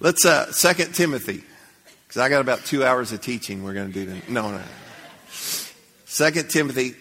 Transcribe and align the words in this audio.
Let's, 0.00 0.24
uh, 0.24 0.52
Second 0.52 0.94
Timothy, 0.94 1.42
because 2.06 2.22
I 2.22 2.28
got 2.28 2.40
about 2.40 2.64
two 2.64 2.84
hours 2.84 3.10
of 3.10 3.20
teaching 3.20 3.64
we're 3.64 3.74
going 3.74 3.88
to 3.88 3.92
do. 3.92 4.06
Then. 4.06 4.22
No, 4.28 4.52
no. 4.52 4.60
Second 5.28 6.50
Timothy, 6.50 6.94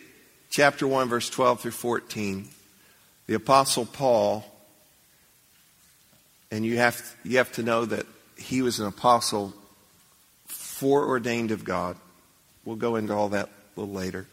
chapter 0.50 0.88
1, 0.88 1.08
verse 1.08 1.30
12 1.30 1.62
through 1.62 1.72
14. 1.72 2.48
The 3.28 3.36
Apostle 3.36 3.86
Paul, 3.86 4.46
and 6.50 6.66
you 6.66 6.78
have, 6.78 7.00
you 7.24 7.38
have 7.38 7.52
to 7.54 7.64
know 7.64 7.86
that 7.86 8.08
he 8.36 8.64
was 8.64 8.80
an 8.80 8.88
apostle 8.88 9.54
foreordained 10.48 11.52
of 11.52 11.64
God. 11.64 11.98
We'll 12.66 12.78
go 12.78 12.96
into 12.96 13.14
all 13.14 13.30
that 13.30 13.46
a 13.46 13.80
little 13.80 13.94
later. 13.94 14.26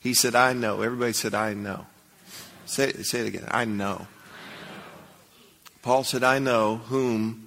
He 0.00 0.12
said, 0.12 0.34
I 0.34 0.52
know. 0.52 0.82
Everybody 0.82 1.14
said, 1.14 1.32
I 1.32 1.54
know. 1.54 1.86
Say, 2.66 2.92
say 2.92 3.20
it 3.20 3.26
again. 3.28 3.48
I 3.50 3.64
know. 3.64 4.06
Paul 5.80 6.04
said, 6.04 6.22
I 6.22 6.38
know 6.40 6.76
whom 6.76 7.45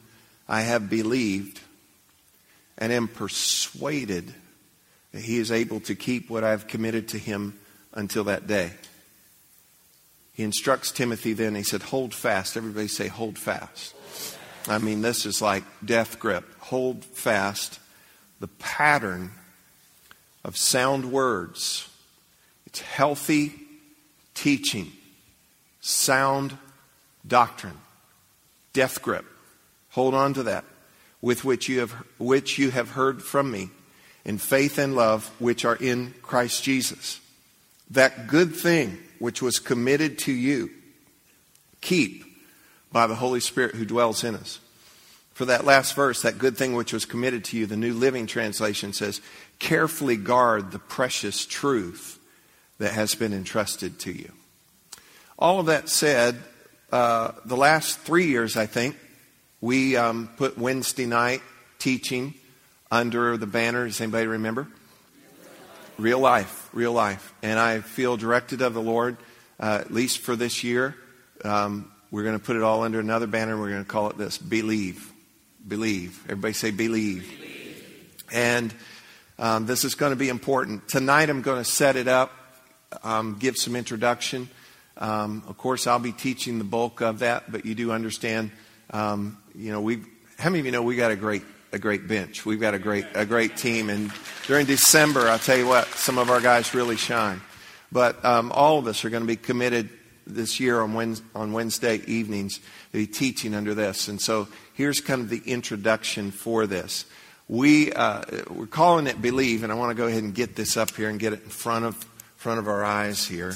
I 0.49 0.61
have 0.61 0.89
believed 0.89 1.61
and 2.79 2.91
am 2.91 3.07
persuaded 3.07 4.33
that 5.11 5.21
he 5.21 5.37
is 5.37 5.51
able 5.51 5.79
to 5.81 5.93
keep 5.93 6.29
what 6.29 6.43
I 6.43 6.49
have 6.49 6.67
committed 6.67 7.09
to 7.09 7.19
him 7.19 7.59
until 7.93 8.23
that 8.25 8.47
day. 8.47 8.71
He 10.33 10.43
instructs 10.43 10.91
Timothy 10.91 11.33
then, 11.33 11.53
he 11.53 11.63
said, 11.63 11.83
Hold 11.83 12.15
fast. 12.15 12.57
Everybody 12.57 12.87
say, 12.87 13.07
Hold 13.07 13.37
fast. 13.37 13.93
I 14.67 14.79
mean, 14.79 15.01
this 15.01 15.25
is 15.25 15.41
like 15.41 15.63
death 15.85 16.19
grip. 16.19 16.45
Hold 16.59 17.05
fast 17.05 17.79
the 18.39 18.47
pattern 18.47 19.31
of 20.43 20.57
sound 20.57 21.11
words. 21.11 21.87
It's 22.65 22.81
healthy 22.81 23.53
teaching, 24.33 24.91
sound 25.81 26.57
doctrine, 27.27 27.77
death 28.73 29.01
grip. 29.01 29.25
Hold 29.99 30.15
on 30.15 30.33
to 30.35 30.43
that, 30.43 30.63
with 31.21 31.43
which 31.43 31.67
you 31.67 31.81
have, 31.81 31.91
which 32.17 32.57
you 32.57 32.71
have 32.71 32.91
heard 32.91 33.21
from 33.21 33.51
me, 33.51 33.69
in 34.23 34.37
faith 34.37 34.77
and 34.77 34.95
love 34.95 35.29
which 35.39 35.65
are 35.65 35.75
in 35.75 36.13
Christ 36.21 36.63
Jesus. 36.63 37.19
That 37.89 38.27
good 38.27 38.55
thing 38.55 38.97
which 39.19 39.41
was 39.41 39.59
committed 39.59 40.17
to 40.19 40.31
you, 40.31 40.69
keep 41.81 42.23
by 42.93 43.07
the 43.07 43.15
Holy 43.15 43.41
Spirit 43.41 43.75
who 43.75 43.83
dwells 43.83 44.23
in 44.23 44.35
us. 44.35 44.61
For 45.33 45.43
that 45.43 45.65
last 45.65 45.95
verse, 45.95 46.21
that 46.21 46.37
good 46.37 46.55
thing 46.55 46.75
which 46.75 46.93
was 46.93 47.03
committed 47.03 47.43
to 47.45 47.57
you, 47.57 47.65
the 47.65 47.75
New 47.75 47.93
Living 47.93 48.25
Translation 48.25 48.93
says, 48.93 49.19
carefully 49.59 50.15
guard 50.15 50.71
the 50.71 50.79
precious 50.79 51.45
truth 51.45 52.19
that 52.77 52.93
has 52.93 53.15
been 53.15 53.33
entrusted 53.33 53.99
to 53.99 54.13
you. 54.13 54.31
All 55.37 55.59
of 55.59 55.65
that 55.65 55.89
said, 55.89 56.41
uh, 56.89 57.33
the 57.43 57.57
last 57.57 57.99
three 57.99 58.27
years, 58.27 58.55
I 58.55 58.65
think, 58.65 58.95
we 59.61 59.97
um, 59.97 60.29
put 60.37 60.57
Wednesday 60.57 61.05
night 61.05 61.41
teaching 61.79 62.33
under 62.89 63.37
the 63.37 63.47
banner. 63.47 63.85
Does 63.85 63.99
anybody 63.99 64.27
remember? 64.27 64.67
Real 65.97 66.19
life, 66.19 66.69
real 66.71 66.93
life. 66.93 67.33
And 67.43 67.59
I 67.59 67.81
feel 67.81 68.15
directed 68.15 68.61
of 68.61 68.73
the 68.73 68.81
Lord, 68.81 69.17
uh, 69.59 69.79
at 69.81 69.91
least 69.91 70.19
for 70.19 70.35
this 70.35 70.63
year. 70.63 70.95
Um, 71.43 71.91
we're 72.09 72.23
going 72.23 72.39
to 72.39 72.43
put 72.43 72.55
it 72.55 72.63
all 72.63 72.83
under 72.83 72.99
another 72.99 73.27
banner. 73.27 73.59
We're 73.59 73.69
going 73.69 73.83
to 73.83 73.89
call 73.89 74.09
it 74.09 74.17
this 74.17 74.37
Believe. 74.37 75.11
Believe. 75.67 76.23
Everybody 76.25 76.53
say 76.53 76.71
believe. 76.71 77.29
believe. 77.29 78.23
And 78.31 78.73
um, 79.37 79.65
this 79.65 79.83
is 79.83 79.95
going 79.95 80.11
to 80.11 80.15
be 80.15 80.29
important. 80.29 80.87
Tonight 80.87 81.29
I'm 81.29 81.41
going 81.41 81.61
to 81.61 81.69
set 81.69 81.97
it 81.97 82.07
up, 82.07 82.31
um, 83.03 83.37
give 83.39 83.57
some 83.57 83.75
introduction. 83.75 84.49
Um, 84.97 85.43
of 85.47 85.57
course, 85.57 85.85
I'll 85.85 85.99
be 85.99 86.11
teaching 86.13 86.57
the 86.57 86.63
bulk 86.63 87.01
of 87.01 87.19
that, 87.19 87.51
but 87.51 87.65
you 87.65 87.75
do 87.75 87.91
understand, 87.91 88.51
um, 88.91 89.37
you 89.55 89.71
know, 89.71 89.81
we 89.81 90.01
how 90.37 90.49
many 90.49 90.59
of 90.59 90.65
you 90.65 90.71
know 90.71 90.83
we 90.83 90.95
got 90.95 91.11
a 91.11 91.15
great 91.15 91.43
a 91.71 91.79
great 91.79 92.07
bench. 92.07 92.45
We've 92.45 92.59
got 92.59 92.73
a 92.73 92.79
great 92.79 93.05
a 93.13 93.25
great 93.25 93.57
team, 93.57 93.89
and 93.89 94.11
during 94.47 94.65
December, 94.65 95.27
I'll 95.27 95.39
tell 95.39 95.57
you 95.57 95.67
what, 95.67 95.87
some 95.89 96.17
of 96.17 96.29
our 96.29 96.41
guys 96.41 96.73
really 96.73 96.97
shine. 96.97 97.41
But 97.91 98.23
um, 98.23 98.51
all 98.51 98.77
of 98.77 98.87
us 98.87 99.03
are 99.05 99.09
going 99.09 99.23
to 99.23 99.27
be 99.27 99.35
committed 99.35 99.89
this 100.27 100.59
year 100.59 100.79
on 100.81 100.93
Wednesday, 100.93 101.25
on 101.33 101.53
Wednesday 101.53 102.01
evenings 102.05 102.57
to 102.57 102.63
be 102.93 103.07
teaching 103.07 103.55
under 103.55 103.73
this. 103.73 104.07
And 104.07 104.21
so 104.21 104.47
here's 104.73 105.01
kind 105.01 105.21
of 105.21 105.29
the 105.29 105.41
introduction 105.45 106.31
for 106.31 106.67
this. 106.67 107.05
We 107.47 107.91
uh, 107.93 108.23
we're 108.49 108.67
calling 108.67 109.07
it 109.07 109.21
believe, 109.21 109.63
and 109.63 109.71
I 109.71 109.75
want 109.75 109.89
to 109.89 109.95
go 109.95 110.07
ahead 110.07 110.23
and 110.23 110.33
get 110.35 110.55
this 110.55 110.77
up 110.77 110.95
here 110.95 111.09
and 111.09 111.19
get 111.19 111.33
it 111.33 111.43
in 111.43 111.49
front 111.49 111.85
of 111.85 111.95
front 112.35 112.59
of 112.59 112.67
our 112.67 112.83
eyes 112.83 113.25
here. 113.25 113.53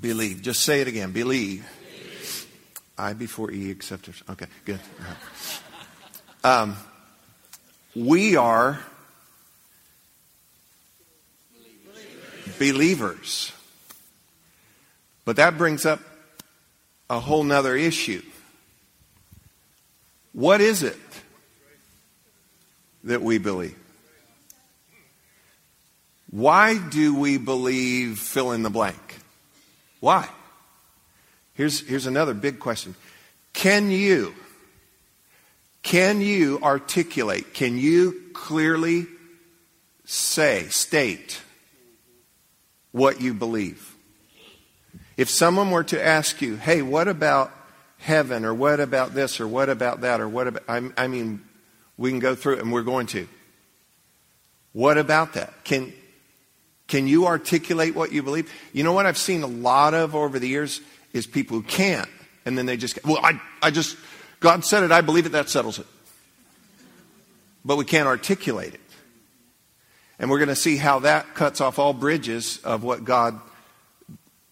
Believe. 0.00 0.42
Just 0.42 0.62
say 0.62 0.80
it 0.80 0.86
again. 0.86 1.10
Believe. 1.10 1.66
I 2.98 3.12
before 3.12 3.50
E, 3.52 3.70
except 3.70 4.08
okay, 4.28 4.46
good. 4.64 4.80
Um, 6.42 6.76
we 7.94 8.36
are 8.36 8.80
believers. 12.58 13.52
But 15.24 15.36
that 15.36 15.56
brings 15.56 15.86
up 15.86 16.00
a 17.08 17.20
whole 17.20 17.44
nother 17.44 17.76
issue. 17.76 18.22
What 20.32 20.60
is 20.60 20.82
it 20.82 20.96
that 23.04 23.22
we 23.22 23.38
believe? 23.38 23.76
Why 26.30 26.76
do 26.78 27.14
we 27.18 27.38
believe 27.38 28.18
fill 28.18 28.52
in 28.52 28.62
the 28.62 28.70
blank? 28.70 29.18
Why? 30.00 30.28
Here's, 31.58 31.80
here's 31.80 32.06
another 32.06 32.34
big 32.34 32.60
question. 32.60 32.94
Can 33.52 33.90
you, 33.90 34.32
can 35.82 36.20
you 36.20 36.60
articulate, 36.62 37.52
can 37.52 37.76
you 37.76 38.14
clearly 38.32 39.06
say, 40.04 40.68
state 40.68 41.42
what 42.92 43.20
you 43.20 43.34
believe? 43.34 43.92
If 45.16 45.28
someone 45.28 45.72
were 45.72 45.82
to 45.82 46.00
ask 46.00 46.40
you, 46.40 46.54
hey, 46.54 46.80
what 46.80 47.08
about 47.08 47.50
heaven, 47.96 48.44
or 48.44 48.54
what 48.54 48.78
about 48.78 49.14
this, 49.14 49.40
or 49.40 49.48
what 49.48 49.68
about 49.68 50.02
that, 50.02 50.20
or 50.20 50.28
what 50.28 50.46
about, 50.46 50.62
I, 50.68 50.88
I 50.96 51.08
mean, 51.08 51.42
we 51.96 52.10
can 52.10 52.20
go 52.20 52.36
through 52.36 52.58
it 52.58 52.60
and 52.60 52.72
we're 52.72 52.82
going 52.82 53.08
to. 53.08 53.26
What 54.70 54.96
about 54.96 55.32
that? 55.32 55.64
Can, 55.64 55.92
can 56.86 57.08
you 57.08 57.26
articulate 57.26 57.96
what 57.96 58.12
you 58.12 58.22
believe? 58.22 58.48
You 58.72 58.84
know 58.84 58.92
what 58.92 59.06
I've 59.06 59.18
seen 59.18 59.42
a 59.42 59.48
lot 59.48 59.92
of 59.92 60.14
over 60.14 60.38
the 60.38 60.46
years? 60.46 60.80
Is 61.18 61.26
people 61.26 61.58
who 61.58 61.62
can't. 61.62 62.08
And 62.46 62.56
then 62.56 62.64
they 62.64 62.78
just, 62.78 63.04
well, 63.04 63.20
I, 63.22 63.38
I 63.60 63.70
just, 63.70 63.96
God 64.40 64.64
said 64.64 64.82
it, 64.82 64.90
I 64.90 65.02
believe 65.02 65.26
it, 65.26 65.32
that 65.32 65.50
settles 65.50 65.78
it. 65.78 65.86
But 67.64 67.76
we 67.76 67.84
can't 67.84 68.06
articulate 68.06 68.72
it. 68.72 68.80
And 70.18 70.30
we're 70.30 70.38
going 70.38 70.48
to 70.48 70.56
see 70.56 70.76
how 70.76 71.00
that 71.00 71.34
cuts 71.34 71.60
off 71.60 71.78
all 71.78 71.92
bridges 71.92 72.58
of 72.64 72.82
what 72.82 73.04
God 73.04 73.38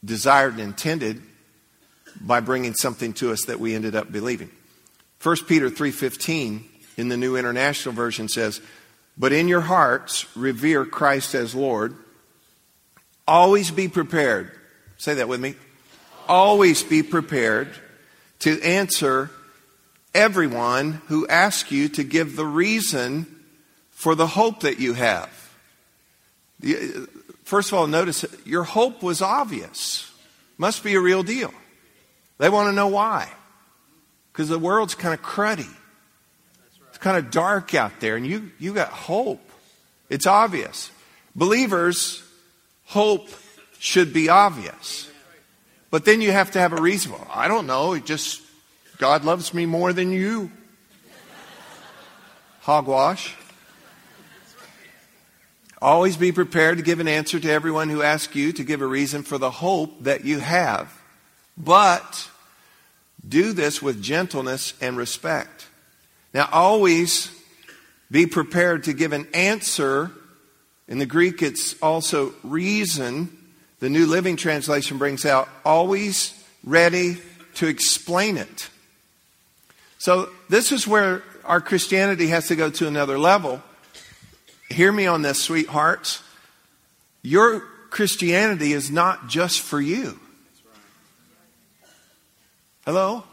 desired 0.05 0.55
and 0.55 0.62
intended 0.62 1.22
by 2.21 2.41
bringing 2.41 2.75
something 2.75 3.12
to 3.15 3.32
us 3.32 3.44
that 3.47 3.59
we 3.59 3.75
ended 3.75 3.97
up 3.97 4.12
believing. 4.12 4.50
1 5.22 5.37
Peter 5.49 5.71
3:15 5.71 6.65
in 6.97 7.09
the 7.09 7.16
New 7.16 7.37
International 7.37 7.94
Version 7.94 8.28
says, 8.28 8.60
"But 9.19 9.32
in 9.32 9.49
your 9.49 9.62
hearts 9.62 10.26
revere 10.37 10.84
Christ 10.84 11.34
as 11.34 11.55
Lord. 11.55 11.97
Always 13.26 13.71
be 13.71 13.88
prepared." 13.88 14.53
Say 14.99 15.15
that 15.15 15.28
with 15.28 15.41
me 15.41 15.56
always 16.28 16.82
be 16.82 17.03
prepared 17.03 17.69
to 18.41 18.60
answer 18.62 19.31
everyone 20.14 21.03
who 21.06 21.26
asks 21.28 21.70
you 21.70 21.88
to 21.91 22.04
give 22.04 22.37
the 22.37 22.47
reason 22.47 23.26
for 23.91 24.14
the 24.14 24.26
hope 24.26 24.60
that 24.60 24.78
you 24.78 24.94
have. 24.94 25.31
First 27.44 27.70
of 27.70 27.78
all, 27.78 27.87
notice 27.87 28.25
your 28.44 28.64
hope 28.64 29.03
was 29.03 29.22
obvious. 29.22 30.10
Must 30.59 30.82
be 30.82 30.94
a 30.94 31.00
real 31.00 31.22
deal. 31.22 31.53
They 32.38 32.48
want 32.48 32.69
to 32.69 32.72
know 32.72 32.88
why. 32.88 33.31
Because 34.32 34.48
the 34.48 34.58
world's 34.58 34.94
kind 34.94 35.14
of 35.14 35.22
cruddy. 35.22 35.72
It's 36.88 36.99
kind 36.99 37.17
of 37.17 37.31
dark 37.31 37.75
out 37.75 38.00
there, 38.00 38.17
and 38.17 38.26
you, 38.26 38.50
you 38.58 38.75
got 38.75 38.88
hope. 38.88 39.40
It's 40.08 40.26
obvious. 40.26 40.90
Believers, 41.34 42.22
hope 42.84 43.29
should 43.79 44.12
be 44.12 44.29
obvious. 44.29 45.11
But 45.96 46.04
then 46.04 46.20
you 46.20 46.31
have 46.31 46.50
to 46.50 46.58
have 46.58 46.75
a 46.75 46.82
reason. 46.82 47.12
Well, 47.12 47.26
I 47.32 47.48
don't 47.48 47.66
know. 47.66 47.94
It 47.94 48.04
just, 48.04 48.43
God 48.98 49.25
loves 49.25 49.54
me 49.54 49.64
more 49.64 49.94
than 49.94 50.12
you. 50.12 50.50
Hogwash. 52.60 53.34
Always 55.81 56.19
be 56.19 56.32
prepared 56.32 56.76
to 56.76 56.84
give 56.84 57.00
an 57.00 57.08
answer 57.08 57.40
to 57.40 57.50
everyone 57.50 57.88
who 57.88 58.02
asks 58.02 58.37
you 58.37 58.52
to 58.52 58.62
give 58.62 58.82
a 58.82 58.87
reason 58.87 59.22
for 59.22 59.38
the 59.38 59.50
hope 59.50 60.02
that 60.02 60.22
you 60.26 60.38
have. 60.38 60.93
But 61.56 62.28
do 63.26 63.54
this 63.54 63.81
with 63.81 64.02
gentleness 64.02 64.75
and 64.82 64.98
respect. 64.98 65.66
Now, 66.34 66.46
always 66.52 67.31
be 68.10 68.26
prepared 68.26 68.84
to 68.84 68.93
give 68.93 69.14
an 69.14 69.28
answer. 69.32 70.10
In 70.88 70.98
the 70.98 71.06
Greek, 71.06 71.40
it's 71.40 71.75
also 71.81 72.34
reason 72.43 73.34
the 73.81 73.90
New 73.90 74.06
Living 74.06 74.37
Translation 74.37 74.99
brings 74.99 75.25
out 75.26 75.49
always 75.64 76.32
ready 76.64 77.19
to 77.55 77.67
explain 77.67 78.37
it. 78.37 78.69
So, 79.99 80.31
this 80.49 80.73
is 80.73 80.87
where 80.87 81.23
our 81.44 81.61
Christianity 81.61 82.28
has 82.28 82.49
to 82.49 82.56
go 82.56 82.70
to 82.70 82.87
another 82.87 83.19
level. 83.19 83.62
Hear 84.69 84.93
me 84.93 85.06
on 85.06 85.23
this, 85.23 85.43
sweethearts. 85.43 86.23
Your 87.23 87.61
Christianity 87.90 88.73
is 88.73 88.90
not 88.90 89.28
just 89.28 89.61
for 89.61 89.81
you. 89.81 90.19
Hello? 92.84 93.25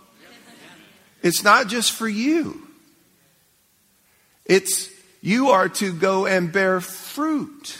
It's 1.21 1.43
not 1.43 1.67
just 1.67 1.91
for 1.91 2.07
you. 2.07 2.67
It's 4.45 4.89
you 5.21 5.49
are 5.49 5.69
to 5.69 5.93
go 5.93 6.25
and 6.25 6.51
bear 6.51 6.81
fruit. 6.81 7.77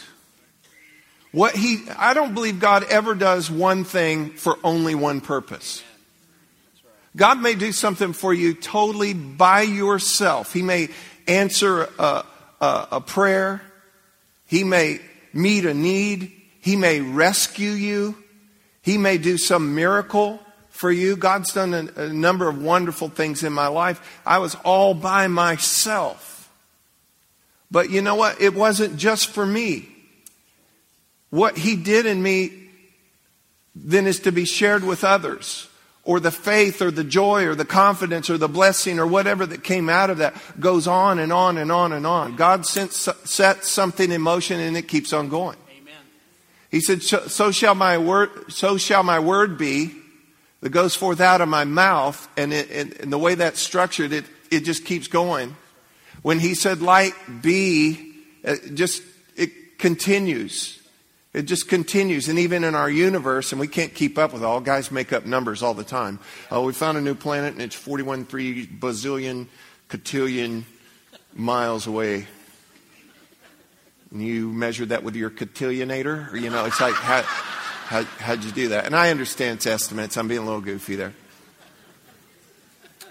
What 1.34 1.56
he, 1.56 1.82
I 1.98 2.14
don't 2.14 2.32
believe 2.32 2.60
God 2.60 2.84
ever 2.84 3.16
does 3.16 3.50
one 3.50 3.82
thing 3.82 4.30
for 4.30 4.56
only 4.62 4.94
one 4.94 5.20
purpose. 5.20 5.82
God 7.16 7.40
may 7.40 7.56
do 7.56 7.72
something 7.72 8.12
for 8.12 8.32
you 8.32 8.54
totally 8.54 9.14
by 9.14 9.62
yourself. 9.62 10.52
He 10.52 10.62
may 10.62 10.90
answer 11.26 11.88
a, 11.98 12.24
a, 12.60 12.88
a 12.92 13.00
prayer. 13.00 13.62
He 14.46 14.62
may 14.62 15.00
meet 15.32 15.64
a 15.64 15.74
need. 15.74 16.30
He 16.60 16.76
may 16.76 17.00
rescue 17.00 17.70
you. 17.70 18.14
He 18.82 18.96
may 18.96 19.18
do 19.18 19.36
some 19.36 19.74
miracle 19.74 20.38
for 20.70 20.92
you. 20.92 21.16
God's 21.16 21.52
done 21.52 21.74
a, 21.74 22.02
a 22.02 22.08
number 22.12 22.48
of 22.48 22.62
wonderful 22.62 23.08
things 23.08 23.42
in 23.42 23.52
my 23.52 23.66
life. 23.66 24.20
I 24.24 24.38
was 24.38 24.54
all 24.64 24.94
by 24.94 25.26
myself. 25.26 26.48
But 27.72 27.90
you 27.90 28.02
know 28.02 28.14
what? 28.14 28.40
It 28.40 28.54
wasn't 28.54 28.98
just 28.98 29.30
for 29.30 29.44
me. 29.44 29.88
What 31.34 31.58
He 31.58 31.74
did 31.74 32.06
in 32.06 32.22
me 32.22 32.52
then 33.74 34.06
is 34.06 34.20
to 34.20 34.30
be 34.30 34.44
shared 34.44 34.84
with 34.84 35.02
others. 35.02 35.68
Or 36.04 36.20
the 36.20 36.30
faith 36.30 36.80
or 36.80 36.92
the 36.92 37.02
joy 37.02 37.46
or 37.46 37.56
the 37.56 37.64
confidence 37.64 38.30
or 38.30 38.38
the 38.38 38.48
blessing 38.48 39.00
or 39.00 39.06
whatever 39.06 39.44
that 39.44 39.64
came 39.64 39.88
out 39.88 40.10
of 40.10 40.18
that 40.18 40.34
goes 40.60 40.86
on 40.86 41.18
and 41.18 41.32
on 41.32 41.58
and 41.58 41.72
on 41.72 41.92
and 41.92 42.06
on. 42.06 42.36
God 42.36 42.64
sets 42.66 43.68
something 43.68 44.12
in 44.12 44.20
motion 44.20 44.60
and 44.60 44.76
it 44.76 44.86
keeps 44.86 45.12
on 45.12 45.28
going. 45.28 45.56
Amen. 45.80 45.94
He 46.70 46.80
said, 46.80 47.02
so 47.02 47.50
shall 47.50 47.74
my 47.74 47.98
word, 47.98 48.52
so 48.52 48.76
shall 48.76 49.02
my 49.02 49.18
word 49.18 49.58
be 49.58 49.96
that 50.60 50.68
goes 50.68 50.94
forth 50.94 51.20
out 51.20 51.40
of 51.40 51.48
my 51.48 51.64
mouth. 51.64 52.28
And, 52.36 52.52
it, 52.52 53.00
and 53.00 53.12
the 53.12 53.18
way 53.18 53.34
that's 53.34 53.60
structured, 53.60 54.12
it, 54.12 54.24
it 54.52 54.60
just 54.60 54.84
keeps 54.84 55.08
going. 55.08 55.56
When 56.22 56.38
he 56.38 56.54
said 56.54 56.80
light 56.80 57.14
be, 57.42 58.12
it 58.44 58.74
just, 58.74 59.02
it 59.36 59.78
continues. 59.78 60.80
It 61.34 61.42
just 61.42 61.68
continues. 61.68 62.28
And 62.28 62.38
even 62.38 62.62
in 62.62 62.76
our 62.76 62.88
universe, 62.88 63.50
and 63.50 63.60
we 63.60 63.66
can't 63.66 63.92
keep 63.92 64.18
up 64.18 64.32
with 64.32 64.44
all, 64.44 64.60
guys 64.60 64.92
make 64.92 65.12
up 65.12 65.26
numbers 65.26 65.64
all 65.64 65.74
the 65.74 65.84
time. 65.84 66.20
Oh, 66.48 66.64
we 66.64 66.72
found 66.72 66.96
a 66.96 67.00
new 67.00 67.16
planet 67.16 67.52
and 67.52 67.60
it's 67.60 67.74
41 67.74 68.26
3 68.26 68.68
bazillion, 68.68 69.48
cotillion 69.88 70.64
miles 71.34 71.88
away. 71.88 72.28
And 74.12 74.22
you 74.22 74.52
measured 74.52 74.90
that 74.90 75.02
with 75.02 75.16
your 75.16 75.28
cotillionator? 75.28 76.32
Or, 76.32 76.36
you 76.36 76.50
know, 76.50 76.66
it's 76.66 76.80
like, 76.80 76.94
how, 76.94 77.22
how, 77.22 78.04
how'd 78.04 78.44
you 78.44 78.52
do 78.52 78.68
that? 78.68 78.86
And 78.86 78.94
I 78.94 79.10
understand 79.10 79.56
it's 79.56 79.66
estimates. 79.66 80.16
I'm 80.16 80.28
being 80.28 80.40
a 80.40 80.44
little 80.44 80.60
goofy 80.60 80.94
there. 80.94 81.14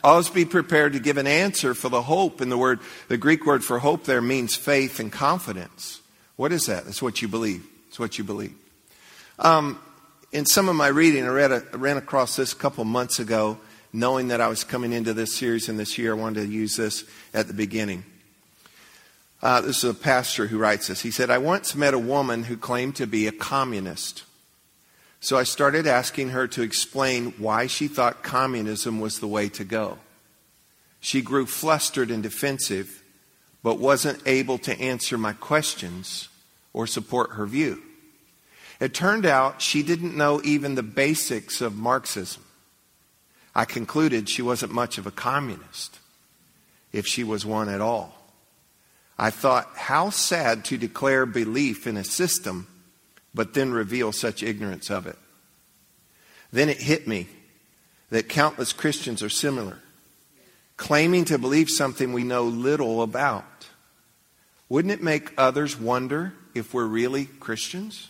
Always 0.02 0.30
be 0.30 0.46
prepared 0.46 0.94
to 0.94 1.00
give 1.00 1.18
an 1.18 1.28
answer 1.28 1.74
for 1.74 1.90
the 1.90 2.02
hope. 2.02 2.40
And 2.40 2.50
the 2.50 2.58
word, 2.58 2.80
the 3.10 3.18
Greek 3.18 3.46
word 3.46 3.66
for 3.66 3.80
hope 3.80 4.06
there 4.06 4.22
means 4.22 4.56
faith 4.56 5.02
and 5.02 5.12
confidence. 5.12 6.00
What 6.38 6.54
is 6.54 6.68
that? 6.68 6.86
That's 6.86 7.02
what 7.02 7.22
you 7.22 7.28
believe. 7.28 7.68
It's 7.94 8.00
what 8.00 8.18
you 8.18 8.24
believe. 8.24 8.56
Um, 9.38 9.80
in 10.32 10.48
some 10.48 10.68
of 10.68 10.76
my 10.76 10.88
reading, 10.88 11.26
I, 11.26 11.28
read 11.28 11.52
a, 11.52 11.64
I 11.74 11.76
ran 11.76 11.98
across 11.98 12.36
this 12.36 12.52
a 12.52 12.56
couple 12.56 12.84
months 12.86 13.20
ago, 13.20 13.60
knowing 13.94 14.30
that 14.30 14.42
I 14.42 14.48
was 14.48 14.64
coming 14.64 14.92
into 14.92 15.14
this 15.14 15.36
series 15.36 15.70
in 15.70 15.78
this 15.78 15.96
year. 15.96 16.16
I 16.16 16.18
wanted 16.18 16.42
to 16.42 16.52
use 16.52 16.76
this 16.76 17.04
at 17.36 17.48
the 17.48 17.54
beginning. 17.54 18.04
Uh, 19.44 19.62
this 19.62 19.84
is 19.84 19.92
a 19.92 19.94
pastor 19.94 20.48
who 20.48 20.58
writes 20.58 20.88
this. 20.88 21.04
He 21.04 21.12
said, 21.12 21.30
I 21.30 21.38
once 21.38 21.76
met 21.76 21.94
a 21.94 22.00
woman 22.00 22.46
who 22.46 22.58
claimed 22.58 22.96
to 22.96 23.06
be 23.06 23.28
a 23.28 23.32
communist. 23.32 24.24
So 25.20 25.38
I 25.38 25.44
started 25.44 25.86
asking 25.86 26.30
her 26.30 26.48
to 26.48 26.64
explain 26.64 27.36
why 27.38 27.68
she 27.68 27.88
thought 27.88 28.24
communism 28.24 29.02
was 29.02 29.20
the 29.20 29.28
way 29.28 29.50
to 29.50 29.64
go. 29.64 30.00
She 31.00 31.22
grew 31.22 31.46
flustered 31.46 32.10
and 32.10 32.24
defensive, 32.24 33.04
but 33.62 33.78
wasn't 33.78 34.24
able 34.26 34.58
to 34.58 34.82
answer 34.82 35.16
my 35.16 35.34
questions 35.34 36.30
or 36.74 36.88
support 36.88 37.32
her 37.32 37.46
view. 37.46 37.82
It 38.80 38.94
turned 38.94 39.26
out 39.26 39.62
she 39.62 39.84
didn't 39.84 40.18
know 40.18 40.42
even 40.44 40.76
the 40.76 40.84
basics 40.84 41.62
of 41.62 41.76
Marxism. 41.76 42.44
I 43.56 43.66
concluded 43.66 44.28
she 44.28 44.42
wasn't 44.42 44.74
much 44.74 44.98
of 44.98 45.06
a 45.06 45.12
communist, 45.12 46.00
if 46.92 47.06
she 47.06 47.24
was 47.24 47.46
one 47.46 47.70
at 47.70 47.82
all. 47.82 48.18
I 49.18 49.30
thought, 49.30 49.70
how 49.76 50.10
sad 50.10 50.66
to 50.66 50.78
declare 50.78 51.26
belief 51.26 51.86
in 51.86 51.98
a 51.98 52.04
system, 52.04 52.68
but 53.34 53.54
then 53.54 53.72
reveal 53.72 54.12
such 54.12 54.42
ignorance 54.42 54.90
of 54.90 55.06
it. 55.06 55.18
Then 56.52 56.68
it 56.68 56.82
hit 56.82 57.08
me 57.08 57.28
that 58.10 58.28
countless 58.28 58.74
Christians 58.74 59.24
are 59.24 59.30
similar, 59.30 59.80
claiming 60.78 61.26
to 61.26 61.38
believe 61.38 61.70
something 61.70 62.12
we 62.12 62.24
know 62.24 62.44
little 62.44 63.02
about. 63.02 63.68
Wouldn't 64.68 64.92
it 64.92 65.04
make 65.04 65.32
others 65.38 65.80
wonder 65.80 66.34
if 66.54 66.74
we're 66.74 66.86
really 66.86 67.26
Christians 67.26 68.10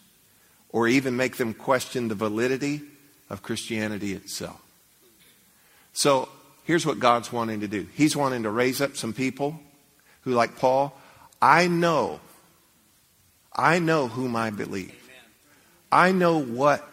or 0.70 0.88
even 0.88 1.16
make 1.16 1.38
them 1.38 1.54
question 1.54 2.08
the 2.08 2.16
validity 2.16 2.82
of 3.30 3.42
Christianity 3.44 4.14
itself. 4.14 4.62
So 5.94 6.30
here's 6.64 6.86
what 6.86 7.00
God's 7.00 7.32
wanting 7.32 7.62
to 7.62 7.68
do 7.68 7.88
He's 7.94 8.16
wanting 8.16 8.44
to 8.44 8.50
raise 8.50 8.82
up 8.82 8.98
some 8.98 9.14
people 9.14 9.60
who, 10.22 10.32
like 10.32 10.58
Paul, 10.58 10.98
I 11.42 11.68
know, 11.68 12.20
I 13.56 13.80
know 13.80 14.08
whom 14.08 14.36
I 14.36 14.50
believe. 14.50 14.96
I 15.92 16.12
know 16.12 16.40
what 16.42 16.88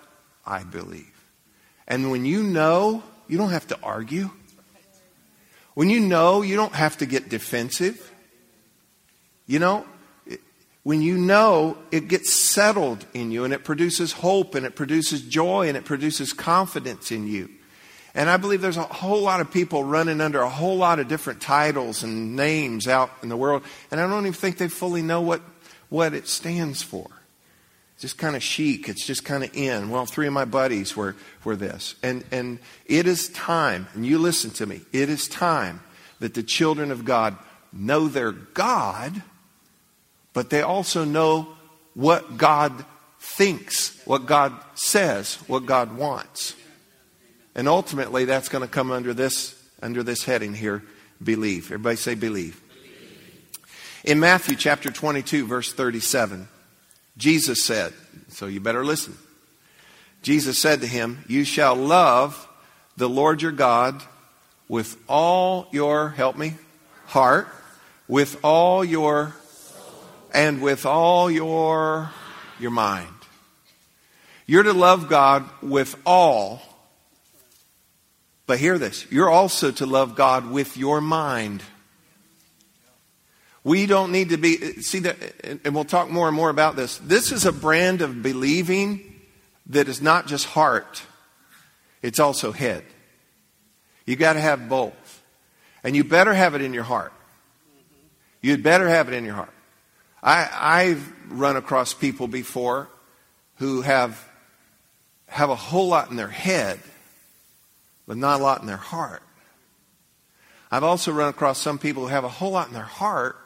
I 0.44 0.62
believe. 0.64 1.06
And 1.88 2.10
when 2.10 2.24
you 2.24 2.42
know, 2.42 3.02
you 3.28 3.38
don't 3.38 3.50
have 3.50 3.66
to 3.68 3.78
argue. 3.82 4.30
When 5.74 5.88
you 5.88 6.00
know, 6.00 6.42
you 6.42 6.56
don't 6.56 6.74
have 6.74 6.98
to 6.98 7.06
get 7.06 7.30
defensive. 7.30 8.12
You 9.46 9.58
know, 9.58 9.86
when 10.82 11.02
you 11.02 11.18
know, 11.18 11.76
it 11.90 12.08
gets 12.08 12.32
settled 12.32 13.04
in 13.12 13.30
you 13.30 13.44
and 13.44 13.52
it 13.52 13.64
produces 13.64 14.12
hope 14.12 14.54
and 14.54 14.64
it 14.64 14.74
produces 14.74 15.22
joy 15.22 15.68
and 15.68 15.76
it 15.76 15.84
produces 15.84 16.32
confidence 16.32 17.12
in 17.12 17.26
you. 17.26 17.50
And 18.14 18.28
I 18.28 18.38
believe 18.38 18.60
there's 18.60 18.76
a 18.76 18.82
whole 18.82 19.20
lot 19.20 19.40
of 19.40 19.52
people 19.52 19.84
running 19.84 20.20
under 20.20 20.40
a 20.40 20.48
whole 20.48 20.76
lot 20.76 20.98
of 20.98 21.06
different 21.06 21.40
titles 21.40 22.02
and 22.02 22.34
names 22.34 22.88
out 22.88 23.10
in 23.22 23.28
the 23.28 23.36
world, 23.36 23.62
and 23.90 24.00
I 24.00 24.06
don't 24.08 24.22
even 24.22 24.32
think 24.32 24.58
they 24.58 24.68
fully 24.68 25.02
know 25.02 25.20
what, 25.20 25.42
what 25.90 26.12
it 26.12 26.26
stands 26.26 26.82
for. 26.82 27.06
It's 27.94 28.02
just 28.02 28.18
kind 28.18 28.34
of 28.34 28.42
chic. 28.42 28.88
It's 28.88 29.06
just 29.06 29.24
kind 29.24 29.44
of 29.44 29.54
in. 29.54 29.90
Well, 29.90 30.06
three 30.06 30.26
of 30.26 30.32
my 30.32 30.46
buddies 30.46 30.96
were, 30.96 31.14
were 31.44 31.54
this. 31.54 31.94
And, 32.02 32.24
and 32.32 32.58
it 32.86 33.06
is 33.06 33.28
time, 33.28 33.86
and 33.94 34.04
you 34.04 34.18
listen 34.18 34.50
to 34.52 34.66
me, 34.66 34.80
it 34.92 35.08
is 35.08 35.28
time 35.28 35.80
that 36.18 36.34
the 36.34 36.42
children 36.42 36.90
of 36.90 37.04
God 37.04 37.36
know 37.72 38.08
their 38.08 38.32
God 38.32 39.22
but 40.32 40.50
they 40.50 40.62
also 40.62 41.04
know 41.04 41.48
what 41.94 42.36
God 42.36 42.84
thinks, 43.18 44.00
what 44.06 44.26
God 44.26 44.54
says, 44.74 45.36
what 45.46 45.66
God 45.66 45.96
wants. 45.96 46.54
And 47.54 47.68
ultimately, 47.68 48.24
that's 48.24 48.48
going 48.48 48.62
to 48.62 48.68
come 48.68 48.90
under 48.90 49.12
this, 49.12 49.60
under 49.82 50.02
this 50.02 50.24
heading 50.24 50.54
here 50.54 50.82
believe. 51.22 51.66
Everybody 51.66 51.96
say 51.96 52.14
believe. 52.14 52.60
In 54.04 54.18
Matthew 54.20 54.56
chapter 54.56 54.90
22, 54.90 55.46
verse 55.46 55.72
37, 55.72 56.48
Jesus 57.18 57.62
said, 57.62 57.92
so 58.28 58.46
you 58.46 58.60
better 58.60 58.84
listen. 58.84 59.16
Jesus 60.22 60.60
said 60.60 60.80
to 60.80 60.86
him, 60.86 61.24
You 61.28 61.44
shall 61.44 61.74
love 61.74 62.48
the 62.96 63.08
Lord 63.08 63.42
your 63.42 63.52
God 63.52 64.02
with 64.68 64.96
all 65.08 65.68
your, 65.72 66.10
help 66.10 66.36
me, 66.36 66.54
heart, 67.06 67.48
with 68.06 68.38
all 68.44 68.84
your 68.84 69.34
and 70.32 70.62
with 70.62 70.86
all 70.86 71.30
your, 71.30 72.10
your 72.58 72.70
mind. 72.70 73.08
You're 74.46 74.62
to 74.64 74.72
love 74.72 75.08
God 75.08 75.48
with 75.62 75.96
all. 76.04 76.62
But 78.46 78.58
hear 78.58 78.78
this 78.78 79.06
you're 79.10 79.30
also 79.30 79.70
to 79.70 79.86
love 79.86 80.16
God 80.16 80.50
with 80.50 80.76
your 80.76 81.00
mind. 81.00 81.62
We 83.62 83.86
don't 83.86 84.10
need 84.10 84.30
to 84.30 84.38
be, 84.38 84.56
see 84.80 85.00
that, 85.00 85.16
and 85.64 85.74
we'll 85.74 85.84
talk 85.84 86.08
more 86.08 86.26
and 86.26 86.34
more 86.34 86.48
about 86.48 86.76
this. 86.76 86.98
This 86.98 87.30
is 87.30 87.44
a 87.44 87.52
brand 87.52 88.00
of 88.00 88.22
believing 88.22 89.20
that 89.66 89.86
is 89.86 90.00
not 90.00 90.26
just 90.26 90.46
heart, 90.46 91.02
it's 92.02 92.18
also 92.18 92.52
head. 92.52 92.84
You 94.06 94.16
got 94.16 94.32
to 94.32 94.40
have 94.40 94.68
both. 94.68 95.22
And 95.84 95.94
you 95.94 96.04
better 96.04 96.34
have 96.34 96.54
it 96.54 96.62
in 96.62 96.74
your 96.74 96.82
heart. 96.82 97.12
You'd 98.42 98.62
better 98.62 98.88
have 98.88 99.08
it 99.08 99.14
in 99.14 99.24
your 99.24 99.34
heart. 99.34 99.52
I, 100.22 100.48
I've 100.52 101.12
run 101.30 101.56
across 101.56 101.94
people 101.94 102.28
before 102.28 102.88
who 103.56 103.82
have, 103.82 104.22
have 105.28 105.50
a 105.50 105.56
whole 105.56 105.88
lot 105.88 106.10
in 106.10 106.16
their 106.16 106.28
head, 106.28 106.80
but 108.06 108.16
not 108.16 108.40
a 108.40 108.42
lot 108.42 108.60
in 108.60 108.66
their 108.66 108.76
heart. 108.76 109.22
I've 110.70 110.84
also 110.84 111.12
run 111.12 111.28
across 111.28 111.58
some 111.58 111.78
people 111.78 112.04
who 112.04 112.08
have 112.08 112.24
a 112.24 112.28
whole 112.28 112.52
lot 112.52 112.68
in 112.68 112.74
their 112.74 112.82
heart. 112.82 113.36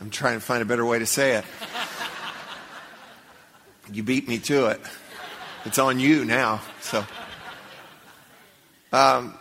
I'm 0.00 0.08
trying 0.08 0.38
to 0.38 0.40
find 0.40 0.62
a 0.62 0.64
better 0.64 0.84
way 0.86 0.98
to 0.98 1.06
say 1.06 1.36
it. 1.36 1.44
You 3.92 4.02
beat 4.02 4.28
me 4.28 4.38
to 4.38 4.66
it. 4.68 4.80
It's 5.64 5.78
on 5.78 5.98
you 6.00 6.24
now. 6.24 6.62
So, 6.80 7.04
um, 8.92 9.38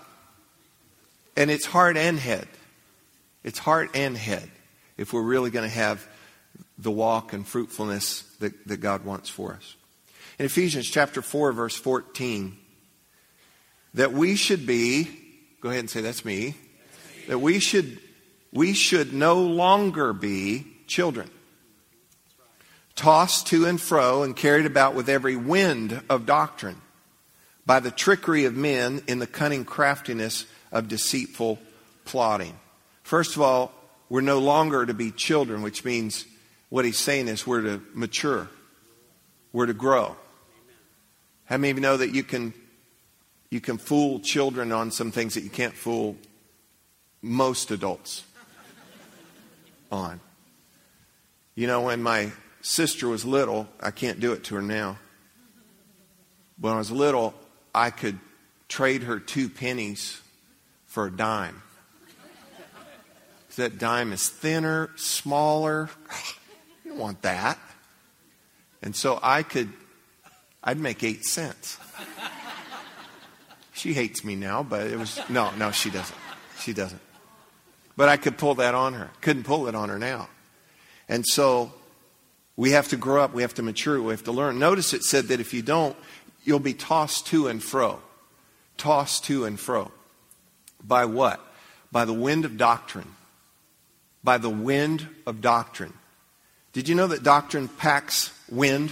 and 1.35 1.49
it's 1.49 1.65
heart 1.65 1.97
and 1.97 2.19
head. 2.19 2.47
It's 3.43 3.59
heart 3.59 3.91
and 3.93 4.17
head 4.17 4.49
if 4.97 5.13
we're 5.13 5.23
really 5.23 5.49
going 5.49 5.67
to 5.67 5.75
have 5.75 6.05
the 6.77 6.91
walk 6.91 7.33
and 7.33 7.47
fruitfulness 7.47 8.23
that, 8.39 8.67
that 8.67 8.77
God 8.77 9.05
wants 9.05 9.29
for 9.29 9.53
us. 9.53 9.75
In 10.37 10.45
Ephesians 10.45 10.89
chapter 10.89 11.21
4, 11.21 11.51
verse 11.51 11.75
14, 11.75 12.57
that 13.93 14.13
we 14.13 14.35
should 14.35 14.65
be, 14.65 15.09
go 15.61 15.69
ahead 15.69 15.79
and 15.79 15.89
say, 15.89 16.01
that's 16.01 16.23
me, 16.23 16.55
that 17.27 17.39
we 17.39 17.59
should, 17.59 17.99
we 18.53 18.73
should 18.73 19.13
no 19.13 19.41
longer 19.41 20.13
be 20.13 20.65
children, 20.87 21.29
tossed 22.95 23.47
to 23.47 23.65
and 23.65 23.79
fro 23.79 24.23
and 24.23 24.35
carried 24.35 24.65
about 24.65 24.95
with 24.95 25.09
every 25.09 25.35
wind 25.35 26.01
of 26.09 26.25
doctrine 26.25 26.81
by 27.65 27.79
the 27.79 27.91
trickery 27.91 28.45
of 28.45 28.55
men 28.55 29.01
in 29.07 29.19
the 29.19 29.27
cunning 29.27 29.65
craftiness 29.65 30.45
of 30.71 30.87
deceitful 30.87 31.59
plotting. 32.05 32.57
First 33.03 33.35
of 33.35 33.41
all, 33.41 33.71
we're 34.09 34.21
no 34.21 34.39
longer 34.39 34.85
to 34.85 34.93
be 34.93 35.11
children, 35.11 35.61
which 35.61 35.85
means 35.85 36.25
what 36.69 36.85
he's 36.85 36.97
saying 36.97 37.27
is 37.27 37.45
we're 37.45 37.61
to 37.61 37.81
mature, 37.93 38.47
we're 39.53 39.67
to 39.67 39.73
grow. 39.73 40.15
How 41.45 41.57
many 41.57 41.71
of 41.71 41.77
you 41.77 41.81
know 41.81 41.97
that 41.97 42.13
you 42.13 42.23
can 42.23 42.53
you 43.49 43.59
can 43.59 43.79
fool 43.79 44.19
children 44.19 44.71
on 44.71 44.91
some 44.91 45.11
things 45.11 45.33
that 45.33 45.41
you 45.41 45.49
can't 45.49 45.73
fool 45.73 46.15
most 47.21 47.71
adults 47.71 48.23
on? 49.91 50.19
You 51.55 51.67
know, 51.67 51.81
when 51.81 52.03
my 52.03 52.31
sister 52.61 53.07
was 53.07 53.25
little, 53.25 53.67
I 53.79 53.91
can't 53.91 54.19
do 54.19 54.33
it 54.33 54.43
to 54.45 54.55
her 54.55 54.61
now. 54.61 54.97
When 56.59 56.73
I 56.73 56.77
was 56.77 56.91
little, 56.91 57.33
I 57.73 57.89
could 57.89 58.19
trade 58.67 59.03
her 59.03 59.19
two 59.19 59.49
pennies 59.49 60.21
for 60.89 61.05
a 61.05 61.11
dime. 61.11 61.61
That 63.55 63.77
dime 63.77 64.13
is 64.13 64.27
thinner, 64.29 64.89
smaller. 64.95 65.89
You 66.85 66.91
don't 66.95 67.01
want 67.01 67.21
that. 67.21 67.59
And 68.81 68.95
so 68.95 69.19
I 69.21 69.43
could, 69.43 69.71
I'd 70.63 70.79
make 70.79 71.03
eight 71.03 71.23
cents. 71.23 71.77
She 73.73 73.93
hates 73.93 74.23
me 74.23 74.35
now, 74.35 74.63
but 74.63 74.87
it 74.87 74.97
was, 74.97 75.19
no, 75.29 75.51
no, 75.51 75.71
she 75.71 75.91
doesn't. 75.91 76.17
She 76.61 76.73
doesn't. 76.73 77.01
But 77.95 78.09
I 78.09 78.17
could 78.17 78.37
pull 78.37 78.55
that 78.55 78.73
on 78.73 78.93
her. 78.93 79.11
Couldn't 79.21 79.43
pull 79.43 79.67
it 79.67 79.75
on 79.75 79.89
her 79.89 79.99
now. 79.99 80.29
And 81.07 81.25
so 81.27 81.73
we 82.55 82.71
have 82.71 82.87
to 82.87 82.97
grow 82.97 83.21
up, 83.23 83.33
we 83.33 83.43
have 83.43 83.53
to 83.55 83.61
mature, 83.61 84.01
we 84.01 84.11
have 84.11 84.23
to 84.23 84.31
learn. 84.31 84.57
Notice 84.57 84.93
it 84.93 85.03
said 85.03 85.25
that 85.25 85.39
if 85.39 85.53
you 85.53 85.61
don't, 85.61 85.95
you'll 86.43 86.59
be 86.59 86.73
tossed 86.73 87.27
to 87.27 87.47
and 87.47 87.61
fro. 87.61 87.99
Tossed 88.77 89.25
to 89.25 89.45
and 89.45 89.59
fro. 89.59 89.91
By 90.83 91.05
what? 91.05 91.39
By 91.91 92.05
the 92.05 92.13
wind 92.13 92.45
of 92.45 92.57
doctrine. 92.57 93.07
By 94.23 94.37
the 94.37 94.49
wind 94.49 95.07
of 95.25 95.41
doctrine. 95.41 95.93
Did 96.73 96.87
you 96.87 96.95
know 96.95 97.07
that 97.07 97.23
doctrine 97.23 97.67
packs 97.67 98.31
wind? 98.49 98.91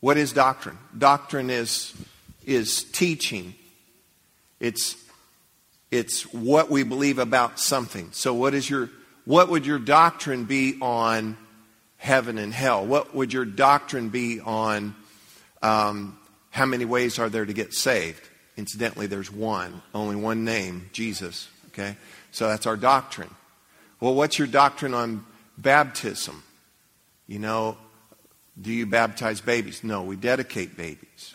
What 0.00 0.16
is 0.16 0.32
doctrine? 0.32 0.78
Doctrine 0.96 1.50
is, 1.50 1.92
is 2.46 2.84
teaching. 2.84 3.54
It's, 4.60 4.96
it's 5.90 6.22
what 6.32 6.70
we 6.70 6.84
believe 6.84 7.18
about 7.18 7.58
something. 7.58 8.10
So 8.12 8.32
what 8.32 8.54
is 8.54 8.68
your, 8.68 8.90
what 9.24 9.48
would 9.48 9.66
your 9.66 9.78
doctrine 9.78 10.44
be 10.44 10.78
on 10.80 11.36
heaven 11.96 12.38
and 12.38 12.54
hell? 12.54 12.86
What 12.86 13.14
would 13.14 13.32
your 13.32 13.44
doctrine 13.44 14.08
be 14.08 14.40
on 14.40 14.94
um, 15.62 16.18
how 16.50 16.64
many 16.64 16.84
ways 16.84 17.18
are 17.18 17.28
there 17.28 17.44
to 17.44 17.52
get 17.52 17.74
saved? 17.74 18.26
Incidentally, 18.56 19.06
there's 19.06 19.30
one, 19.30 19.82
only 19.94 20.16
one 20.16 20.44
name, 20.44 20.90
Jesus. 20.92 21.48
Okay? 21.68 21.96
So 22.32 22.48
that's 22.48 22.66
our 22.66 22.76
doctrine. 22.76 23.30
Well, 24.00 24.14
what's 24.14 24.38
your 24.38 24.48
doctrine 24.48 24.94
on 24.94 25.24
Baptism. 25.60 26.42
You 27.26 27.38
know, 27.38 27.76
do 28.60 28.72
you 28.72 28.86
baptize 28.86 29.40
babies? 29.40 29.84
No, 29.84 30.02
we 30.02 30.16
dedicate 30.16 30.76
babies. 30.76 31.34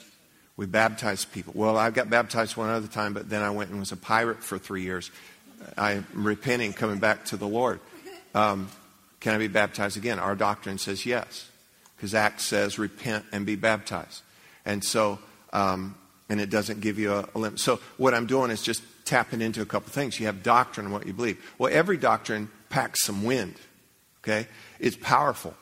We 0.58 0.66
baptize 0.66 1.26
people. 1.26 1.54
Well, 1.56 1.78
I 1.78 1.92
got 1.92 2.10
baptized 2.10 2.58
one 2.58 2.70
other 2.70 2.88
time, 2.88 3.14
but 3.14 3.30
then 3.30 3.44
I 3.44 3.52
went 3.52 3.70
and 3.70 3.80
was 3.80 3.92
a 3.92 3.98
pirate 3.98 4.42
for 4.42 4.58
three 4.58 4.82
years. 4.82 5.12
I'm 5.78 6.08
repenting, 6.14 6.74
coming 6.74 7.00
back 7.00 7.26
to 7.26 7.38
the 7.38 7.48
Lord. 7.48 7.80
Um, 8.34 8.70
can 9.20 9.36
I 9.36 9.38
be 9.38 9.48
baptized 9.48 9.96
again? 9.96 10.18
Our 10.18 10.36
doctrine 10.36 10.78
says 10.78 11.06
yes, 11.06 11.50
because 11.96 12.16
Acts 12.16 12.46
says 12.46 12.80
repent 12.80 13.26
and 13.32 13.46
be 13.46 13.56
baptized. 13.56 14.24
And 14.66 14.84
so, 14.84 15.20
um, 15.54 15.96
and 16.30 16.42
it 16.42 16.50
doesn't 16.50 16.82
give 16.82 16.98
you 16.98 17.14
a, 17.14 17.28
a 17.36 17.40
limit. 17.40 17.60
So 17.60 17.80
what 17.98 18.14
I'm 18.14 18.26
doing 18.26 18.52
is 18.52 18.62
just 18.62 18.82
tapping 19.06 19.42
into 19.42 19.62
a 19.62 19.66
couple 19.66 19.92
things. 19.92 20.20
You 20.20 20.26
have 20.26 20.44
doctrine 20.44 20.88
and 20.88 20.94
what 20.94 21.06
you 21.06 21.14
believe. 21.14 21.44
Well, 21.58 21.72
every 21.72 21.98
doctrine 21.98 22.50
packs 22.70 23.04
some 23.04 23.24
wind. 23.24 23.56
Okay? 24.24 24.48
It's 24.80 24.96
powerful. 24.96 25.54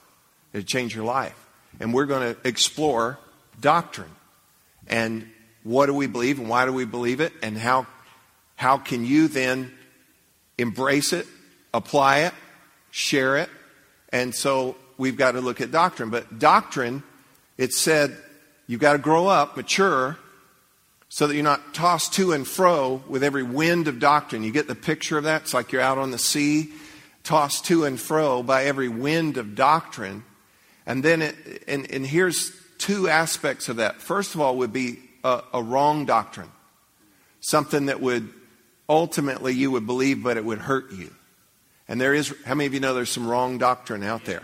It'll 0.53 0.65
change 0.65 0.95
your 0.95 1.05
life. 1.05 1.35
And 1.79 1.93
we're 1.93 2.05
going 2.05 2.33
to 2.33 2.47
explore 2.47 3.19
doctrine. 3.59 4.11
And 4.87 5.29
what 5.63 5.87
do 5.87 5.93
we 5.93 6.07
believe 6.07 6.39
and 6.39 6.47
why 6.47 6.65
do 6.65 6.73
we 6.73 6.85
believe 6.85 7.19
it? 7.19 7.33
And 7.41 7.57
how, 7.57 7.87
how 8.55 8.77
can 8.77 9.05
you 9.05 9.27
then 9.27 9.71
embrace 10.57 11.13
it, 11.13 11.27
apply 11.73 12.19
it, 12.19 12.33
share 12.91 13.37
it? 13.37 13.49
And 14.09 14.33
so 14.33 14.77
we've 14.97 15.17
got 15.17 15.31
to 15.31 15.41
look 15.41 15.59
at 15.59 15.71
doctrine. 15.71 16.09
But 16.09 16.39
doctrine, 16.39 17.03
it 17.57 17.73
said 17.73 18.15
you've 18.67 18.81
got 18.81 18.93
to 18.93 18.99
grow 18.99 19.27
up, 19.27 19.57
mature, 19.57 20.17
so 21.13 21.27
that 21.27 21.35
you're 21.35 21.43
not 21.43 21.75
tossed 21.75 22.13
to 22.13 22.31
and 22.31 22.47
fro 22.47 23.03
with 23.07 23.23
every 23.23 23.43
wind 23.43 23.87
of 23.87 23.99
doctrine. 23.99 24.43
You 24.43 24.51
get 24.51 24.67
the 24.67 24.73
picture 24.73 25.15
of 25.15 25.25
that? 25.25 25.43
It's 25.43 25.53
like 25.53 25.71
you're 25.71 25.79
out 25.79 25.99
on 25.99 26.09
the 26.09 26.17
sea 26.17 26.73
tossed 27.21 27.65
to 27.65 27.85
and 27.85 27.99
fro 27.99 28.41
by 28.41 28.63
every 28.63 28.89
wind 28.89 29.37
of 29.37 29.53
doctrine. 29.53 30.23
And 30.87 31.03
then, 31.03 31.21
it, 31.21 31.35
and, 31.67 31.89
and 31.91 32.03
here's 32.03 32.51
two 32.79 33.09
aspects 33.09 33.69
of 33.69 33.75
that. 33.75 34.01
First 34.01 34.33
of 34.33 34.41
all, 34.41 34.57
would 34.57 34.73
be 34.73 35.01
a, 35.23 35.43
a 35.53 35.61
wrong 35.61 36.07
doctrine, 36.07 36.49
something 37.41 37.85
that 37.85 38.01
would 38.01 38.27
ultimately 38.89 39.53
you 39.53 39.69
would 39.69 39.85
believe, 39.85 40.23
but 40.23 40.37
it 40.37 40.43
would 40.43 40.57
hurt 40.57 40.91
you. 40.93 41.13
And 41.87 42.01
there 42.01 42.15
is, 42.15 42.33
how 42.43 42.55
many 42.55 42.65
of 42.65 42.73
you 42.73 42.79
know 42.79 42.95
there's 42.95 43.11
some 43.11 43.27
wrong 43.27 43.59
doctrine 43.59 44.01
out 44.01 44.25
there? 44.25 44.41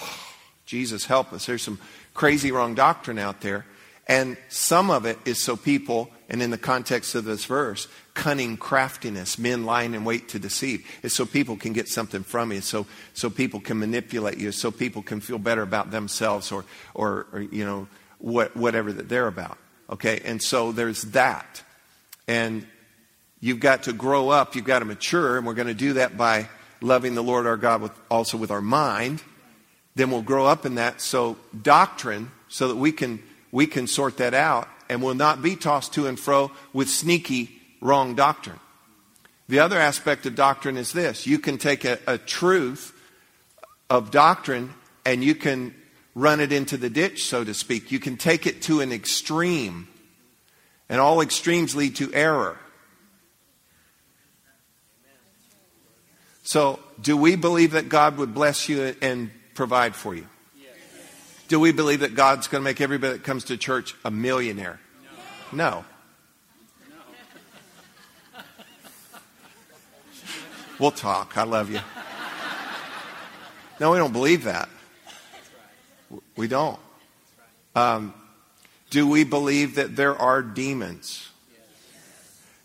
Jesus 0.66 1.06
help 1.06 1.32
us. 1.32 1.46
There's 1.46 1.62
some 1.62 1.78
crazy 2.12 2.50
wrong 2.50 2.74
doctrine 2.74 3.20
out 3.20 3.40
there. 3.40 3.66
And 4.10 4.36
some 4.48 4.90
of 4.90 5.06
it 5.06 5.20
is 5.24 5.40
so 5.40 5.56
people, 5.56 6.10
and 6.28 6.42
in 6.42 6.50
the 6.50 6.58
context 6.58 7.14
of 7.14 7.24
this 7.24 7.44
verse, 7.44 7.86
cunning 8.12 8.56
craftiness, 8.56 9.38
men 9.38 9.64
lying 9.64 9.94
in 9.94 10.04
wait 10.04 10.30
to 10.30 10.40
deceive. 10.40 10.84
It's 11.04 11.14
so 11.14 11.24
people 11.24 11.56
can 11.56 11.72
get 11.72 11.86
something 11.86 12.24
from 12.24 12.50
you, 12.50 12.60
so, 12.60 12.86
so 13.14 13.30
people 13.30 13.60
can 13.60 13.78
manipulate 13.78 14.36
you, 14.36 14.50
so 14.50 14.72
people 14.72 15.00
can 15.00 15.20
feel 15.20 15.38
better 15.38 15.62
about 15.62 15.92
themselves 15.92 16.50
or, 16.50 16.64
or, 16.92 17.28
or 17.32 17.40
you 17.40 17.64
know, 17.64 17.86
what, 18.18 18.56
whatever 18.56 18.92
that 18.92 19.08
they're 19.08 19.28
about. 19.28 19.58
Okay, 19.88 20.20
and 20.24 20.42
so 20.42 20.72
there's 20.72 21.02
that. 21.02 21.62
And 22.26 22.66
you've 23.38 23.60
got 23.60 23.84
to 23.84 23.92
grow 23.92 24.28
up, 24.28 24.56
you've 24.56 24.64
got 24.64 24.80
to 24.80 24.86
mature, 24.86 25.38
and 25.38 25.46
we're 25.46 25.54
going 25.54 25.68
to 25.68 25.72
do 25.74 25.92
that 25.92 26.16
by 26.16 26.48
loving 26.80 27.14
the 27.14 27.22
Lord 27.22 27.46
our 27.46 27.56
God 27.56 27.80
with, 27.80 27.92
also 28.10 28.36
with 28.36 28.50
our 28.50 28.60
mind. 28.60 29.22
Then 29.94 30.10
we'll 30.10 30.22
grow 30.22 30.46
up 30.46 30.66
in 30.66 30.74
that. 30.74 31.00
So 31.00 31.36
doctrine, 31.62 32.32
so 32.48 32.66
that 32.66 32.76
we 32.76 32.90
can 32.90 33.22
we 33.52 33.66
can 33.66 33.86
sort 33.86 34.16
that 34.18 34.34
out 34.34 34.68
and 34.88 35.02
will 35.02 35.14
not 35.14 35.42
be 35.42 35.56
tossed 35.56 35.94
to 35.94 36.06
and 36.06 36.18
fro 36.18 36.50
with 36.72 36.88
sneaky 36.88 37.60
wrong 37.80 38.14
doctrine. 38.14 38.60
The 39.48 39.58
other 39.58 39.78
aspect 39.78 40.26
of 40.26 40.34
doctrine 40.34 40.76
is 40.76 40.92
this 40.92 41.26
you 41.26 41.38
can 41.38 41.58
take 41.58 41.84
a, 41.84 41.98
a 42.06 42.18
truth 42.18 42.92
of 43.88 44.10
doctrine 44.10 44.72
and 45.04 45.24
you 45.24 45.34
can 45.34 45.74
run 46.14 46.40
it 46.40 46.52
into 46.52 46.76
the 46.76 46.90
ditch, 46.90 47.24
so 47.24 47.44
to 47.44 47.54
speak. 47.54 47.90
You 47.90 47.98
can 47.98 48.16
take 48.16 48.46
it 48.46 48.62
to 48.62 48.80
an 48.80 48.92
extreme, 48.92 49.88
and 50.88 51.00
all 51.00 51.20
extremes 51.20 51.74
lead 51.74 51.96
to 51.96 52.12
error. 52.12 52.58
So, 56.42 56.80
do 57.00 57.16
we 57.16 57.36
believe 57.36 57.72
that 57.72 57.88
God 57.88 58.16
would 58.18 58.34
bless 58.34 58.68
you 58.68 58.94
and 59.00 59.30
provide 59.54 59.94
for 59.94 60.14
you? 60.14 60.26
Do 61.50 61.58
we 61.58 61.72
believe 61.72 61.98
that 62.00 62.14
God's 62.14 62.46
going 62.46 62.62
to 62.62 62.64
make 62.64 62.80
everybody 62.80 63.14
that 63.14 63.24
comes 63.24 63.42
to 63.46 63.56
church 63.56 63.96
a 64.04 64.10
millionaire? 64.12 64.78
No. 65.50 65.84
no. 65.84 65.84
We'll 70.78 70.92
talk. 70.92 71.36
I 71.36 71.42
love 71.42 71.68
you. 71.68 71.80
No, 73.80 73.90
we 73.90 73.98
don't 73.98 74.12
believe 74.12 74.44
that. 74.44 74.68
We 76.36 76.46
don't. 76.46 76.78
Um, 77.74 78.14
Do 78.90 79.08
we 79.08 79.24
believe 79.24 79.74
that 79.74 79.96
there 79.96 80.14
are 80.14 80.42
demons? 80.42 81.30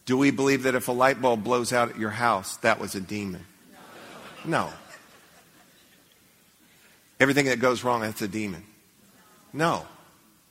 Do 0.05 0.15
we 0.15 0.29
believe 0.29 0.61
that 0.61 0.75
if 0.75 0.89
a 0.89 0.91
light 0.91 1.19
bulb 1.19 1.43
blows 1.43 1.73
out 1.73 1.89
at 1.89 1.97
your 1.97 2.11
house, 2.11 2.57
that 2.57 2.79
was 2.79 2.93
a 2.93 3.01
demon? 3.01 3.47
No. 4.45 4.69
Everything 7.19 7.47
that 7.47 7.59
goes 7.59 7.83
wrong, 7.83 8.01
that's 8.01 8.21
a 8.21 8.27
demon. 8.27 8.63
No. 9.55 9.85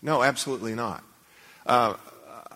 No, 0.01 0.23
absolutely 0.23 0.75
not. 0.75 1.05
Uh, 1.67 1.95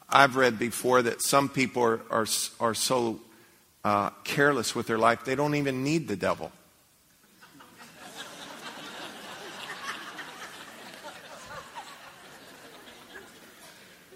I've 0.09 0.37
read 0.37 0.59
before 0.59 1.03
that 1.03 1.23
some 1.23 1.51
people 1.51 1.83
are, 1.83 2.01
are, 2.11 2.27
are 2.59 2.75
so 2.75 3.21
uh, 3.85 4.11
careless 4.25 4.75
with 4.75 4.87
their 4.87 4.99
life, 4.99 5.25
they 5.25 5.35
don't 5.35 5.55
even 5.55 5.85
need 5.85 6.09
the 6.09 6.17
devil. 6.17 6.51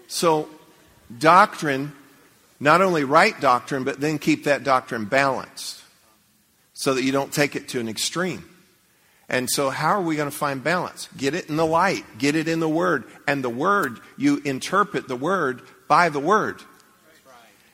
So, 0.07 0.47
doctrine, 1.17 1.91
not 2.59 2.83
only 2.83 3.03
right 3.03 3.39
doctrine, 3.41 3.83
but 3.83 3.99
then 3.99 4.19
keep 4.19 4.43
that 4.43 4.63
doctrine 4.63 5.05
balanced 5.05 5.81
so 6.73 6.93
that 6.93 7.01
you 7.01 7.11
don't 7.11 7.33
take 7.33 7.55
it 7.55 7.69
to 7.69 7.79
an 7.79 7.89
extreme. 7.89 8.47
And 9.33 9.49
so, 9.49 9.71
how 9.71 9.89
are 9.95 10.01
we 10.01 10.15
going 10.15 10.29
to 10.29 10.37
find 10.37 10.63
balance? 10.63 11.09
Get 11.17 11.33
it 11.33 11.49
in 11.49 11.55
the 11.55 11.65
light, 11.65 12.05
get 12.19 12.35
it 12.35 12.47
in 12.47 12.59
the 12.59 12.69
Word. 12.69 13.03
And 13.27 13.43
the 13.43 13.49
Word, 13.49 13.99
you 14.15 14.39
interpret 14.45 15.07
the 15.07 15.15
Word 15.15 15.63
by 15.87 16.09
the 16.09 16.19
Word. 16.19 16.61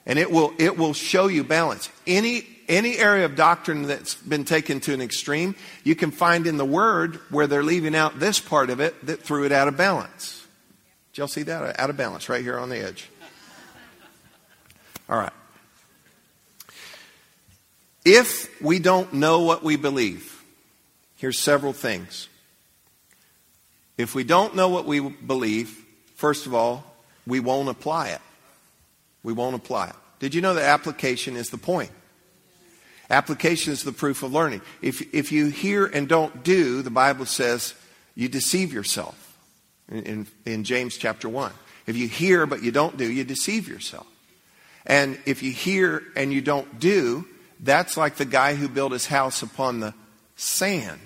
And 0.05 0.17
it 0.17 0.31
will, 0.31 0.53
it 0.57 0.77
will 0.77 0.93
show 0.93 1.27
you 1.27 1.43
balance. 1.43 1.89
Any, 2.07 2.47
any 2.69 2.97
area 2.97 3.25
of 3.25 3.35
doctrine 3.35 3.83
that's 3.83 4.15
been 4.15 4.45
taken 4.45 4.79
to 4.79 4.93
an 4.93 5.01
extreme, 5.01 5.53
you 5.83 5.95
can 5.95 6.11
find 6.11 6.47
in 6.47 6.55
the 6.55 6.63
Word 6.63 7.17
where 7.29 7.45
they're 7.45 7.61
leaving 7.61 7.93
out 7.93 8.21
this 8.21 8.39
part 8.39 8.69
of 8.69 8.79
it 8.79 9.05
that 9.05 9.21
threw 9.21 9.43
it 9.43 9.51
out 9.51 9.67
of 9.67 9.75
balance. 9.75 10.47
Did 11.11 11.17
y'all 11.17 11.27
see 11.27 11.43
that? 11.43 11.77
Out 11.77 11.89
of 11.89 11.97
balance 11.97 12.29
right 12.29 12.41
here 12.41 12.57
on 12.57 12.69
the 12.69 12.77
edge. 12.77 13.09
All 15.09 15.17
right. 15.17 15.33
If 18.05 18.61
we 18.61 18.79
don't 18.79 19.11
know 19.11 19.41
what 19.41 19.61
we 19.61 19.75
believe, 19.75 20.38
Here's 21.19 21.37
several 21.37 21.73
things. 21.73 22.29
If 23.97 24.15
we 24.15 24.23
don't 24.23 24.55
know 24.55 24.69
what 24.69 24.85
we 24.85 25.01
believe, 25.01 25.85
first 26.15 26.45
of 26.45 26.53
all, 26.53 26.95
we 27.27 27.41
won't 27.41 27.67
apply 27.67 28.09
it. 28.09 28.21
We 29.21 29.33
won't 29.33 29.53
apply 29.53 29.89
it. 29.89 29.95
Did 30.19 30.33
you 30.33 30.39
know 30.39 30.53
that 30.53 30.63
application 30.63 31.35
is 31.35 31.49
the 31.49 31.57
point? 31.57 31.91
Application 33.09 33.73
is 33.73 33.83
the 33.83 33.91
proof 33.91 34.23
of 34.23 34.31
learning. 34.31 34.61
If, 34.81 35.13
if 35.13 35.33
you 35.33 35.47
hear 35.47 35.85
and 35.85 36.07
don't 36.07 36.41
do, 36.41 36.81
the 36.81 36.89
Bible 36.89 37.25
says 37.25 37.73
you 38.15 38.29
deceive 38.29 38.71
yourself 38.71 39.37
in, 39.89 40.03
in, 40.03 40.27
in 40.45 40.63
James 40.63 40.95
chapter 40.95 41.27
1. 41.27 41.51
If 41.85 41.97
you 41.97 42.07
hear 42.07 42.45
but 42.45 42.63
you 42.63 42.71
don't 42.71 42.95
do, 42.95 43.11
you 43.11 43.25
deceive 43.25 43.67
yourself. 43.67 44.07
And 44.85 45.19
if 45.25 45.43
you 45.43 45.51
hear 45.51 46.01
and 46.15 46.31
you 46.31 46.39
don't 46.39 46.79
do, 46.79 47.27
that's 47.59 47.97
like 47.97 48.15
the 48.15 48.23
guy 48.23 48.55
who 48.55 48.69
built 48.69 48.93
his 48.93 49.07
house 49.07 49.41
upon 49.41 49.81
the 49.81 49.93
sand. 50.39 51.01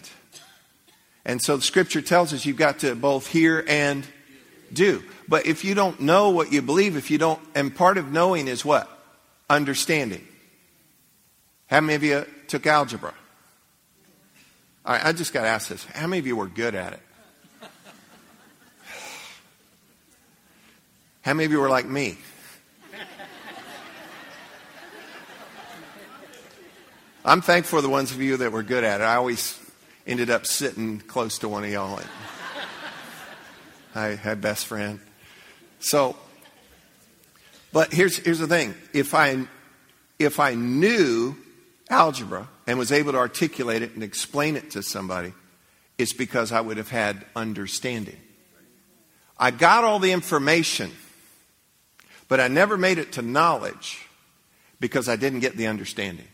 And 1.25 1.41
so 1.41 1.57
the 1.57 1.63
scripture 1.63 2.01
tells 2.01 2.33
us 2.33 2.45
you've 2.45 2.57
got 2.57 2.79
to 2.79 2.95
both 2.95 3.27
hear 3.27 3.65
and 3.67 4.05
do. 4.71 5.03
But 5.27 5.47
if 5.47 5.65
you 5.65 5.73
don't 5.73 6.01
know 6.01 6.29
what 6.29 6.51
you 6.51 6.61
believe, 6.61 6.95
if 6.97 7.09
you 7.09 7.17
don't, 7.17 7.39
and 7.55 7.73
part 7.73 7.97
of 7.97 8.11
knowing 8.11 8.47
is 8.47 8.63
what? 8.63 8.89
Understanding. 9.49 10.27
How 11.67 11.81
many 11.81 11.95
of 11.95 12.03
you 12.03 12.25
took 12.47 12.67
algebra? 12.67 13.13
All 14.85 14.93
right, 14.93 15.05
I 15.05 15.13
just 15.13 15.33
got 15.33 15.43
to 15.43 15.47
ask 15.47 15.69
this. 15.69 15.83
How 15.85 16.07
many 16.07 16.19
of 16.19 16.27
you 16.27 16.35
were 16.35 16.47
good 16.47 16.75
at 16.75 16.93
it? 16.93 16.99
How 21.21 21.33
many 21.33 21.45
of 21.45 21.51
you 21.51 21.59
were 21.59 21.69
like 21.69 21.87
me? 21.87 22.17
I'm 27.25 27.39
thankful 27.39 27.77
for 27.77 27.81
the 27.81 27.89
ones 27.89 28.11
of 28.11 28.21
you 28.21 28.35
that 28.37 28.51
were 28.51 28.63
good 28.63 28.83
at 28.83 28.99
it. 28.99 29.05
I 29.05 29.15
always 29.15 29.57
ended 30.05 30.29
up 30.29 30.45
sitting 30.45 30.99
close 30.99 31.37
to 31.39 31.47
one 31.47 31.63
of 31.63 31.69
y'all. 31.69 32.01
I 33.95 34.07
had 34.07 34.41
best 34.41 34.65
friend. 34.65 34.99
So, 35.79 36.17
but 37.71 37.93
here's 37.93 38.17
here's 38.17 38.39
the 38.39 38.47
thing: 38.47 38.75
if 38.91 39.13
I 39.13 39.47
if 40.19 40.41
I 40.41 40.55
knew 40.55 41.37
algebra 41.89 42.49
and 42.67 42.77
was 42.77 42.91
able 42.91 43.13
to 43.13 43.19
articulate 43.19 43.83
it 43.83 43.93
and 43.93 44.03
explain 44.03 44.57
it 44.57 44.71
to 44.71 44.83
somebody, 44.83 45.31
it's 45.97 46.11
because 46.11 46.51
I 46.51 46.59
would 46.59 46.75
have 46.75 46.89
had 46.89 47.25
understanding. 47.37 48.17
I 49.37 49.51
got 49.51 49.85
all 49.85 49.99
the 49.99 50.11
information, 50.11 50.91
but 52.27 52.41
I 52.41 52.49
never 52.49 52.77
made 52.77 52.97
it 52.97 53.13
to 53.13 53.21
knowledge 53.21 54.05
because 54.81 55.07
I 55.07 55.15
didn't 55.15 55.39
get 55.39 55.55
the 55.55 55.67
understanding. 55.67 56.27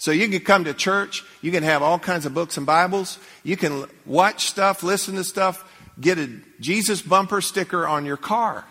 So 0.00 0.12
you 0.12 0.30
can 0.30 0.40
come 0.40 0.64
to 0.64 0.72
church, 0.72 1.22
you 1.42 1.52
can 1.52 1.62
have 1.62 1.82
all 1.82 1.98
kinds 1.98 2.24
of 2.24 2.32
books 2.32 2.56
and 2.56 2.64
Bibles, 2.64 3.18
you 3.44 3.54
can 3.54 3.84
watch 4.06 4.46
stuff, 4.46 4.82
listen 4.82 5.16
to 5.16 5.24
stuff, 5.24 5.62
get 6.00 6.18
a 6.18 6.30
Jesus 6.58 7.02
bumper 7.02 7.42
sticker 7.42 7.86
on 7.86 8.06
your 8.06 8.16
car. 8.16 8.64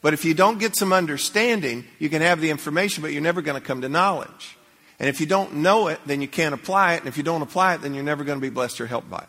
But 0.00 0.12
if 0.12 0.24
you 0.24 0.34
don't 0.34 0.58
get 0.58 0.74
some 0.74 0.92
understanding, 0.92 1.84
you 2.00 2.08
can 2.08 2.20
have 2.20 2.40
the 2.40 2.50
information, 2.50 3.02
but 3.02 3.12
you're 3.12 3.22
never 3.22 3.42
going 3.42 3.60
to 3.60 3.64
come 3.64 3.82
to 3.82 3.88
knowledge. 3.88 4.58
And 4.98 5.08
if 5.08 5.20
you 5.20 5.26
don't 5.26 5.58
know 5.58 5.86
it, 5.86 6.00
then 6.04 6.20
you 6.20 6.26
can't 6.26 6.52
apply 6.52 6.94
it. 6.94 6.98
And 6.98 7.06
if 7.06 7.16
you 7.16 7.22
don't 7.22 7.42
apply 7.42 7.74
it, 7.74 7.82
then 7.82 7.94
you're 7.94 8.02
never 8.02 8.24
going 8.24 8.38
to 8.38 8.42
be 8.42 8.50
blessed 8.50 8.80
or 8.80 8.88
helped 8.88 9.08
by 9.08 9.18
it. 9.18 9.28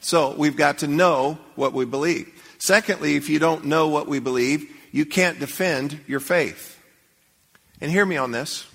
So 0.00 0.34
we've 0.36 0.56
got 0.56 0.80
to 0.80 0.86
know 0.86 1.38
what 1.54 1.72
we 1.72 1.86
believe. 1.86 2.30
Secondly, 2.58 3.16
if 3.16 3.30
you 3.30 3.38
don't 3.38 3.64
know 3.64 3.88
what 3.88 4.08
we 4.08 4.18
believe, 4.18 4.70
you 4.92 5.06
can't 5.06 5.40
defend 5.40 6.00
your 6.06 6.20
faith. 6.20 6.78
And 7.80 7.90
hear 7.90 8.04
me 8.04 8.18
on 8.18 8.30
this. 8.30 8.66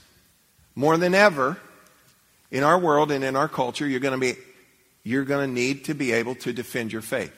More 0.79 0.95
than 0.95 1.13
ever, 1.13 1.57
in 2.51 2.63
our 2.63 2.79
world 2.79 3.11
and 3.11 3.21
in 3.21 3.35
our 3.35 3.49
culture, 3.49 3.85
you're 3.85 3.99
going 3.99 4.17
to 4.17 4.17
be 4.17 4.39
you're 5.03 5.25
going 5.25 5.45
to 5.45 5.53
need 5.53 5.83
to 5.85 5.93
be 5.93 6.13
able 6.13 6.35
to 6.35 6.53
defend 6.53 6.93
your 6.93 7.01
faith. 7.01 7.35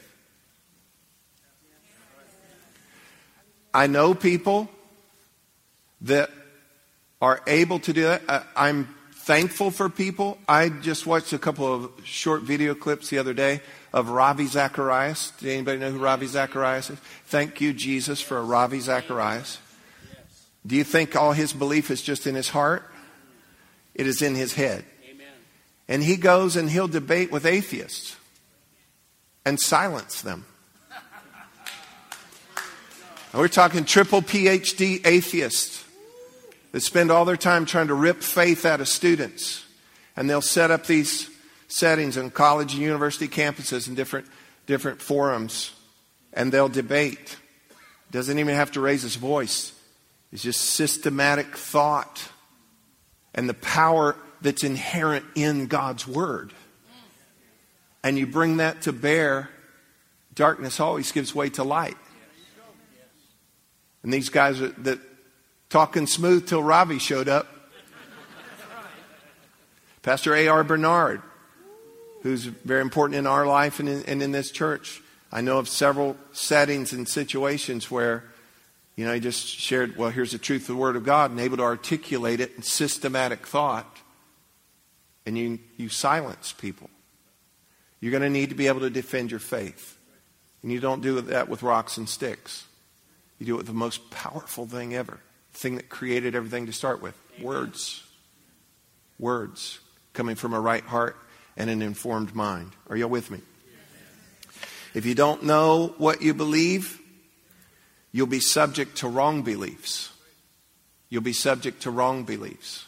I 3.74 3.88
know 3.88 4.14
people 4.14 4.70
that 6.02 6.30
are 7.20 7.42
able 7.48 7.80
to 7.80 7.94
do 7.94 8.04
that. 8.04 8.46
I'm 8.56 8.94
thankful 9.14 9.72
for 9.72 9.90
people. 9.90 10.38
I 10.48 10.70
just 10.70 11.08
watched 11.08 11.34
a 11.34 11.40
couple 11.40 11.74
of 11.74 11.92
short 12.04 12.44
video 12.44 12.76
clips 12.76 13.10
the 13.10 13.18
other 13.18 13.34
day 13.34 13.62
of 13.92 14.10
Ravi 14.10 14.46
Zacharias. 14.46 15.32
Did 15.40 15.50
anybody 15.50 15.80
know 15.80 15.90
who 15.90 15.98
Ravi 15.98 16.28
Zacharias 16.28 16.92
is? 16.92 17.00
Thank 17.26 17.60
you, 17.60 17.74
Jesus, 17.74 18.22
for 18.22 18.40
Ravi 18.46 18.82
Zacharias. 18.82 19.58
Do 20.64 20.76
you 20.76 20.84
think 20.84 21.16
all 21.16 21.32
his 21.32 21.54
belief 21.54 21.90
is 21.90 22.04
just 22.04 22.28
in 22.28 22.36
his 22.36 22.50
heart? 22.50 22.88
It 23.94 24.08
is 24.08 24.22
in 24.22 24.36
his 24.36 24.54
head. 24.54 24.86
Amen. 25.10 25.28
And 25.88 26.04
he 26.04 26.16
goes 26.18 26.56
and 26.56 26.70
he'll 26.70 26.88
debate 26.88 27.32
with 27.32 27.46
atheists 27.46 28.16
and 29.46 29.60
silence 29.60 30.22
them. 30.22 30.46
we're 33.34 33.48
talking 33.48 33.86
triple 33.86 34.22
PhD 34.22 35.06
atheists 35.06 35.86
that 36.72 36.82
spend 36.82 37.12
all 37.12 37.26
their 37.26 37.38
time 37.38 37.66
trying 37.66 37.88
to 37.88 37.94
rip 37.94 38.22
faith 38.22 38.66
out 38.66 38.82
of 38.82 38.88
students. 38.88 39.66
And 40.16 40.30
they'll 40.30 40.42
set 40.42 40.72
up 40.72 40.86
these 40.86 41.30
settings 41.68 42.18
on 42.18 42.32
college 42.32 42.74
and 42.74 42.82
university 42.82 43.28
campuses 43.28 43.88
and 43.88 43.96
different, 43.96 44.28
different 44.68 45.02
forums. 45.02 45.72
And 46.34 46.52
they'll 46.52 46.70
debate. 46.70 47.38
Doesn't 48.12 48.40
even 48.40 48.56
have 48.56 48.72
to 48.74 48.82
raise 48.82 49.02
his 49.02 49.16
voice. 49.16 49.74
It's 50.32 50.44
just 50.44 50.62
systematic 50.62 51.58
thought 51.58 52.31
and 53.34 53.48
the 53.48 53.54
power 53.54 54.16
that's 54.42 54.64
inherent 54.64 55.26
in 55.36 55.68
God's 55.68 56.08
Word. 56.08 56.54
And 58.04 58.18
you 58.18 58.26
bring 58.26 58.58
that 58.58 58.82
to 58.84 58.94
bear, 58.94 59.50
darkness 60.34 60.80
always 60.80 61.12
gives 61.12 61.36
way 61.36 61.50
to 61.52 61.64
light. 61.64 61.98
And 64.04 64.12
these 64.12 64.30
guys 64.30 64.60
are, 64.60 64.70
that 64.70 65.00
talking 65.70 66.08
smooth 66.08 66.48
till 66.48 66.64
Ravi 66.64 66.98
showed 66.98 67.30
up. 67.30 67.48
Pastor 70.02 70.34
A.R. 70.34 70.64
Bernard, 70.64 71.22
who's 72.24 72.46
very 72.46 72.82
important 72.82 73.20
in 73.20 73.28
our 73.28 73.46
life 73.46 73.80
and 73.80 73.88
in, 73.88 74.04
and 74.06 74.24
in 74.24 74.32
this 74.32 74.50
church. 74.50 75.02
I 75.32 75.42
know 75.42 75.60
of 75.60 75.70
several 75.70 76.18
settings 76.32 76.92
and 76.92 77.08
situations 77.08 77.92
where 77.92 78.24
you 78.96 79.06
know, 79.06 79.14
he 79.14 79.20
just 79.20 79.48
shared, 79.48 79.98
well, 79.98 80.10
here's 80.10 80.32
the 80.32 80.38
truth 80.38 80.64
of 80.64 80.68
the 80.68 80.76
Word 80.76 80.96
of 80.96 81.04
God 81.04 81.32
and 81.32 81.40
able 81.40 81.58
to 81.58 81.64
articulate 81.64 82.40
it 82.40 82.56
in 82.56 82.62
systematic 82.62 83.48
thought. 83.48 83.98
And 85.26 85.38
you, 85.38 85.60
you 85.78 85.90
silence 85.90 86.54
people. 86.54 86.90
You're 88.00 88.12
going 88.12 88.24
to 88.24 88.30
need 88.30 88.50
to 88.50 88.56
be 88.56 88.68
able 88.68 88.82
to 88.82 88.90
defend 88.90 89.32
your 89.32 89.40
faith. 89.40 89.98
And 90.64 90.72
you 90.72 90.80
don't 90.80 91.02
do 91.02 91.20
that 91.22 91.50
with 91.50 91.64
rocks 91.64 91.98
and 91.98 92.08
sticks. 92.10 92.66
You 93.40 93.46
do 93.46 93.54
it 93.56 93.58
with 93.58 93.68
the 93.68 93.74
most 93.74 94.12
powerful 94.12 94.66
thing 94.68 94.94
ever, 94.94 95.20
the 95.54 95.58
thing 95.58 95.76
that 95.76 95.90
created 95.90 96.36
everything 96.36 96.68
to 96.68 96.74
start 96.74 97.02
with 97.02 97.16
words. 97.42 98.04
Words 99.18 99.80
coming 100.14 100.36
from 100.36 100.54
a 100.54 100.60
right 100.60 100.84
heart 100.84 101.18
and 101.58 101.70
an 101.70 101.82
informed 101.82 102.36
mind. 102.36 102.72
Are 102.90 102.98
you 102.98 103.08
with 103.08 103.32
me? 103.32 103.40
If 104.94 105.06
you 105.06 105.16
don't 105.16 105.44
know 105.44 105.96
what 105.98 106.22
you 106.22 106.34
believe, 106.34 107.01
you'll 108.12 108.28
be 108.28 108.40
subject 108.40 108.98
to 108.98 109.08
wrong 109.08 109.42
beliefs. 109.42 110.12
You'll 111.10 111.22
be 111.22 111.34
subject 111.34 111.84
to 111.84 111.92
wrong 111.92 112.24
beliefs. 112.24 112.86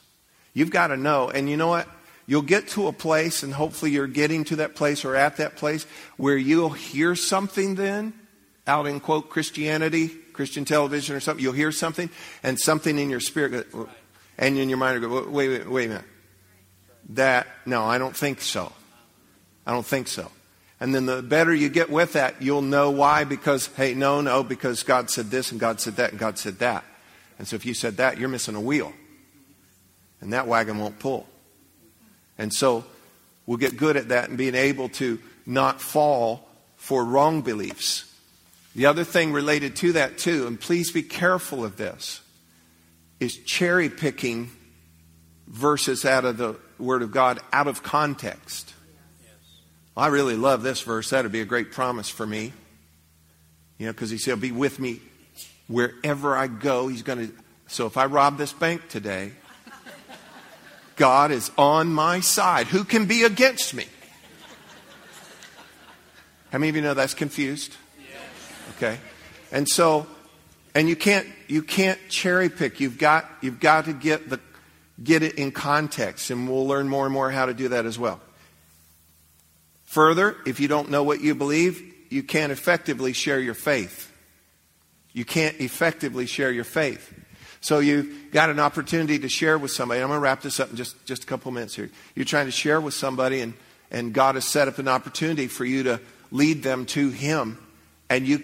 You've 0.53 0.71
got 0.71 0.87
to 0.87 0.97
know. 0.97 1.29
And 1.29 1.49
you 1.49 1.57
know 1.57 1.67
what? 1.67 1.87
You'll 2.25 2.41
get 2.41 2.69
to 2.69 2.87
a 2.87 2.93
place, 2.93 3.43
and 3.43 3.53
hopefully 3.53 3.91
you're 3.91 4.07
getting 4.07 4.45
to 4.45 4.57
that 4.57 4.75
place 4.75 5.03
or 5.03 5.15
at 5.15 5.37
that 5.37 5.57
place 5.57 5.85
where 6.15 6.37
you'll 6.37 6.69
hear 6.69 7.15
something 7.15 7.75
then 7.75 8.13
out 8.65 8.87
in 8.87 9.01
quote 9.01 9.29
Christianity, 9.29 10.07
Christian 10.07 10.63
television 10.63 11.17
or 11.17 11.19
something. 11.19 11.43
You'll 11.43 11.53
hear 11.53 11.73
something, 11.73 12.09
and 12.41 12.57
something 12.57 12.97
in 12.97 13.09
your 13.09 13.19
spirit, 13.19 13.67
and 14.37 14.57
in 14.57 14.69
your 14.69 14.77
mind, 14.77 15.01
will 15.01 15.09
go, 15.23 15.29
wait, 15.29 15.49
wait, 15.49 15.69
wait 15.69 15.85
a 15.85 15.89
minute. 15.89 16.05
That, 17.09 17.47
no, 17.65 17.83
I 17.83 17.97
don't 17.97 18.15
think 18.15 18.39
so. 18.39 18.71
I 19.65 19.73
don't 19.73 19.85
think 19.85 20.07
so. 20.07 20.31
And 20.83 20.93
then 20.93 21.05
the 21.05 21.21
better 21.21 21.55
you 21.55 21.69
get 21.69 21.89
with 21.89 22.11
that, 22.11 22.41
you'll 22.41 22.61
know 22.61 22.91
why. 22.91 23.23
Because, 23.23 23.67
hey, 23.67 23.93
no, 23.93 24.19
no, 24.19 24.43
because 24.43 24.83
God 24.83 25.09
said 25.09 25.27
this 25.27 25.49
and 25.49 25.57
God 25.57 25.79
said 25.79 25.95
that 25.95 26.09
and 26.11 26.19
God 26.19 26.37
said 26.37 26.59
that. 26.59 26.83
And 27.39 27.47
so 27.47 27.55
if 27.55 27.65
you 27.65 27.73
said 27.73 27.95
that, 27.97 28.17
you're 28.17 28.27
missing 28.27 28.53
a 28.53 28.59
wheel. 28.59 28.91
And 30.19 30.33
that 30.33 30.45
wagon 30.45 30.79
won't 30.79 30.99
pull. 30.99 31.25
And 32.37 32.53
so 32.53 32.83
we'll 33.45 33.59
get 33.59 33.77
good 33.77 33.95
at 33.95 34.09
that 34.09 34.27
and 34.27 34.37
being 34.37 34.55
able 34.55 34.89
to 34.89 35.19
not 35.45 35.79
fall 35.79 36.49
for 36.75 37.05
wrong 37.05 37.43
beliefs. 37.43 38.13
The 38.75 38.87
other 38.87 39.05
thing 39.05 39.31
related 39.31 39.77
to 39.77 39.93
that, 39.93 40.17
too, 40.17 40.47
and 40.47 40.59
please 40.59 40.91
be 40.91 41.01
careful 41.01 41.63
of 41.63 41.77
this, 41.77 42.19
is 43.21 43.37
cherry 43.37 43.87
picking 43.87 44.51
verses 45.47 46.03
out 46.03 46.25
of 46.25 46.35
the 46.35 46.57
Word 46.77 47.03
of 47.03 47.11
God 47.11 47.39
out 47.53 47.67
of 47.67 47.83
context. 47.83 48.73
I 49.95 50.07
really 50.07 50.35
love 50.35 50.63
this 50.63 50.81
verse. 50.81 51.11
That'd 51.11 51.31
be 51.31 51.41
a 51.41 51.45
great 51.45 51.71
promise 51.71 52.09
for 52.09 52.25
me. 52.25 52.53
You 53.77 53.87
know, 53.87 53.93
because 53.93 54.09
he 54.09 54.17
said, 54.17 54.41
Be 54.41 54.51
with 54.51 54.79
me 54.79 55.01
wherever 55.67 56.35
I 56.35 56.47
go. 56.47 56.87
He's 56.87 57.03
going 57.03 57.27
to. 57.27 57.33
So 57.67 57.85
if 57.85 57.97
I 57.97 58.05
rob 58.05 58.37
this 58.37 58.53
bank 58.53 58.89
today, 58.89 59.31
God 60.95 61.31
is 61.31 61.51
on 61.57 61.93
my 61.93 62.19
side. 62.19 62.67
Who 62.67 62.83
can 62.83 63.05
be 63.05 63.23
against 63.23 63.73
me? 63.73 63.85
How 66.51 66.59
many 66.59 66.69
of 66.69 66.75
you 66.75 66.81
know 66.81 66.93
that's 66.93 67.15
confused? 67.15 67.75
Okay. 68.77 68.99
And 69.51 69.67
so, 69.67 70.05
and 70.75 70.87
you 70.87 70.95
can't, 70.95 71.27
you 71.47 71.63
can't 71.63 71.99
cherry 72.09 72.49
pick. 72.49 72.79
You've 72.79 72.97
got, 72.97 73.29
you've 73.41 73.59
got 73.59 73.85
to 73.85 73.93
get 73.93 74.29
the, 74.29 74.39
get 75.03 75.23
it 75.23 75.35
in 75.35 75.51
context. 75.51 76.29
And 76.29 76.47
we'll 76.47 76.67
learn 76.67 76.87
more 76.87 77.05
and 77.05 77.13
more 77.13 77.31
how 77.31 77.47
to 77.47 77.53
do 77.53 77.69
that 77.69 77.85
as 77.85 77.97
well. 77.97 78.19
Further, 79.93 80.35
if 80.47 80.59
you 80.59 80.67
don't 80.67 80.89
know 80.89 81.03
what 81.03 81.21
you 81.21 81.35
believe, 81.35 81.79
you 82.09 82.23
can't 82.23 82.51
effectively 82.51 83.13
share 83.13 83.39
your 83.39 83.53
faith. 83.53 84.11
You 85.11 85.23
can't 85.23 85.59
effectively 85.59 86.25
share 86.25 86.51
your 86.51 86.63
faith. 86.63 87.13
So 87.61 87.77
you've 87.77 88.31
got 88.31 88.49
an 88.49 88.59
opportunity 88.59 89.19
to 89.19 89.29
share 89.29 89.55
with 89.55 89.69
somebody. 89.69 90.01
I'm 90.01 90.07
going 90.07 90.17
to 90.17 90.23
wrap 90.23 90.41
this 90.41 90.59
up 90.59 90.71
in 90.71 90.77
just, 90.77 91.05
just 91.05 91.25
a 91.25 91.27
couple 91.27 91.51
minutes 91.51 91.75
here. 91.75 91.91
You're 92.15 92.25
trying 92.25 92.47
to 92.47 92.51
share 92.51 92.81
with 92.81 92.95
somebody, 92.95 93.41
and, 93.41 93.53
and 93.91 94.13
God 94.13 94.33
has 94.33 94.45
set 94.45 94.67
up 94.67 94.79
an 94.79 94.87
opportunity 94.87 95.45
for 95.45 95.63
you 95.63 95.83
to 95.83 96.01
lead 96.31 96.63
them 96.63 96.87
to 96.87 97.11
Him, 97.11 97.59
and 98.09 98.27
you, 98.27 98.43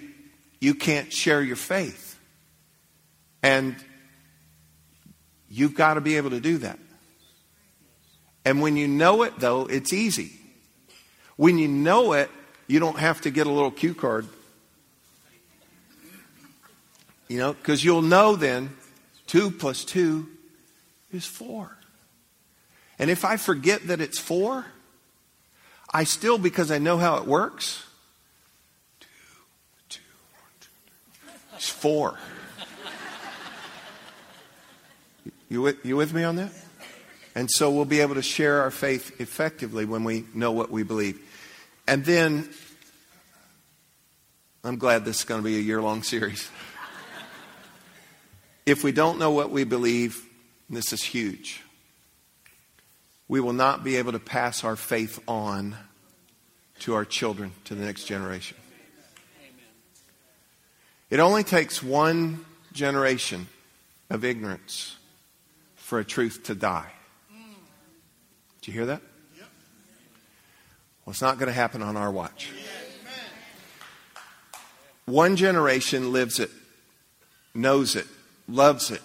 you 0.60 0.76
can't 0.76 1.12
share 1.12 1.42
your 1.42 1.56
faith. 1.56 2.20
And 3.42 3.76
you've 5.50 5.74
got 5.74 5.96
to 5.96 6.02
be 6.02 6.18
able 6.18 6.30
to 6.30 6.40
do 6.40 6.60
that. 6.60 6.78
And 8.46 8.62
when 8.62 8.78
you 8.78 8.88
know 8.88 9.24
it, 9.24 9.40
though, 9.40 9.66
it's 9.66 9.92
easy. 9.92 10.34
When 11.40 11.58
you 11.58 11.70
know 11.70 12.12
it, 12.12 12.30
you 12.68 12.82
don't 12.82 13.00
have 13.00 13.22
to 13.22 13.32
get 13.32 13.48
a 13.48 13.50
little 13.50 13.72
cue 13.72 13.94
card. 13.94 14.28
You 17.30 17.38
know, 17.38 17.54
because 17.54 17.82
you'll 17.82 18.02
know 18.02 18.36
then 18.36 18.76
two 19.26 19.50
plus 19.50 19.86
two 19.86 20.28
is 21.14 21.26
four. 21.26 21.78
And 23.00 23.10
if 23.10 23.24
I 23.24 23.38
forget 23.38 23.88
that 23.88 24.02
it's 24.02 24.20
four, 24.20 24.66
I 25.94 26.04
still, 26.04 26.38
because 26.38 26.72
I 26.72 26.78
know 26.78 26.98
how 26.98 27.16
it 27.20 27.26
works, 27.26 27.86
two, 29.00 29.08
two, 29.88 30.02
one, 30.34 30.52
two, 30.60 31.32
it's 31.56 31.70
four. 31.70 32.20
You 35.48 35.62
with, 35.62 35.86
you 35.86 35.96
with 35.96 36.14
me 36.14 36.26
on 36.26 36.36
that? 36.36 36.52
And 37.34 37.50
so 37.50 37.72
we'll 37.72 37.86
be 37.86 38.02
able 38.02 38.16
to 38.16 38.22
share 38.22 38.60
our 38.60 38.72
faith 38.72 39.22
effectively 39.22 39.86
when 39.86 40.04
we 40.04 40.26
know 40.34 40.52
what 40.52 40.70
we 40.70 40.84
believe. 40.84 41.28
And 41.90 42.06
then, 42.06 42.48
I'm 44.64 44.78
glad 44.78 45.06
this 45.06 45.18
is 45.18 45.24
going 45.24 45.42
to 45.42 45.44
be 45.44 45.58
a 45.58 45.60
year 45.60 45.82
long 45.82 46.04
series. 46.04 46.48
if 48.68 48.84
we 48.84 48.92
don't 48.92 49.18
know 49.18 49.32
what 49.32 49.50
we 49.50 49.64
believe, 49.64 50.24
this 50.70 50.94
is 50.94 51.02
huge, 51.02 51.64
we 53.28 53.40
will 53.40 53.54
not 53.54 53.84
be 53.84 53.96
able 53.96 54.12
to 54.12 54.20
pass 54.20 54.64
our 54.64 54.76
faith 54.76 55.20
on 55.28 55.76
to 56.82 56.94
our 56.94 57.06
children, 57.06 57.54
to 57.66 57.74
the 57.74 57.84
next 57.84 58.04
generation. 58.04 58.56
It 61.10 61.20
only 61.20 61.44
takes 61.44 61.82
one 61.82 62.46
generation 62.72 63.48
of 64.12 64.24
ignorance 64.24 64.96
for 65.74 65.98
a 65.98 66.06
truth 66.06 66.44
to 66.44 66.54
die. 66.54 66.92
Did 68.62 68.68
you 68.68 68.74
hear 68.74 68.86
that? 68.86 69.02
Well, 71.10 71.14
it's 71.14 71.24
not 71.24 71.40
going 71.40 71.48
to 71.48 71.54
happen 71.54 71.82
on 71.82 71.98
our 71.98 72.12
watch. 72.12 72.52
One 75.08 75.38
generation 75.38 76.12
lives 76.12 76.38
it, 76.38 76.52
knows 77.56 77.96
it, 77.96 78.06
loves 78.48 78.92
it. 78.92 79.02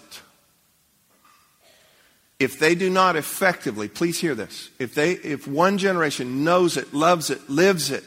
If 2.37 2.59
they 2.59 2.75
do 2.75 2.91
not 2.91 3.15
effectively, 3.15 3.87
please 3.87 4.19
hear 4.19 4.35
this. 4.35 4.69
If 4.77 4.93
they 4.93 5.13
if 5.13 5.47
one 5.47 5.79
generation 5.79 6.43
knows 6.43 6.77
it, 6.77 6.93
loves 6.93 7.31
it, 7.31 7.49
lives 7.49 7.89
it, 7.89 8.03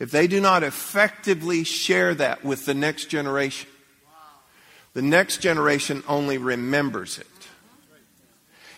if 0.00 0.10
they 0.10 0.26
do 0.26 0.40
not 0.40 0.64
effectively 0.64 1.62
share 1.62 2.12
that 2.16 2.44
with 2.44 2.66
the 2.66 2.74
next 2.74 3.04
generation, 3.04 3.70
the 4.94 5.02
next 5.02 5.40
generation 5.40 6.02
only 6.08 6.38
remembers 6.38 7.18
it. 7.18 7.35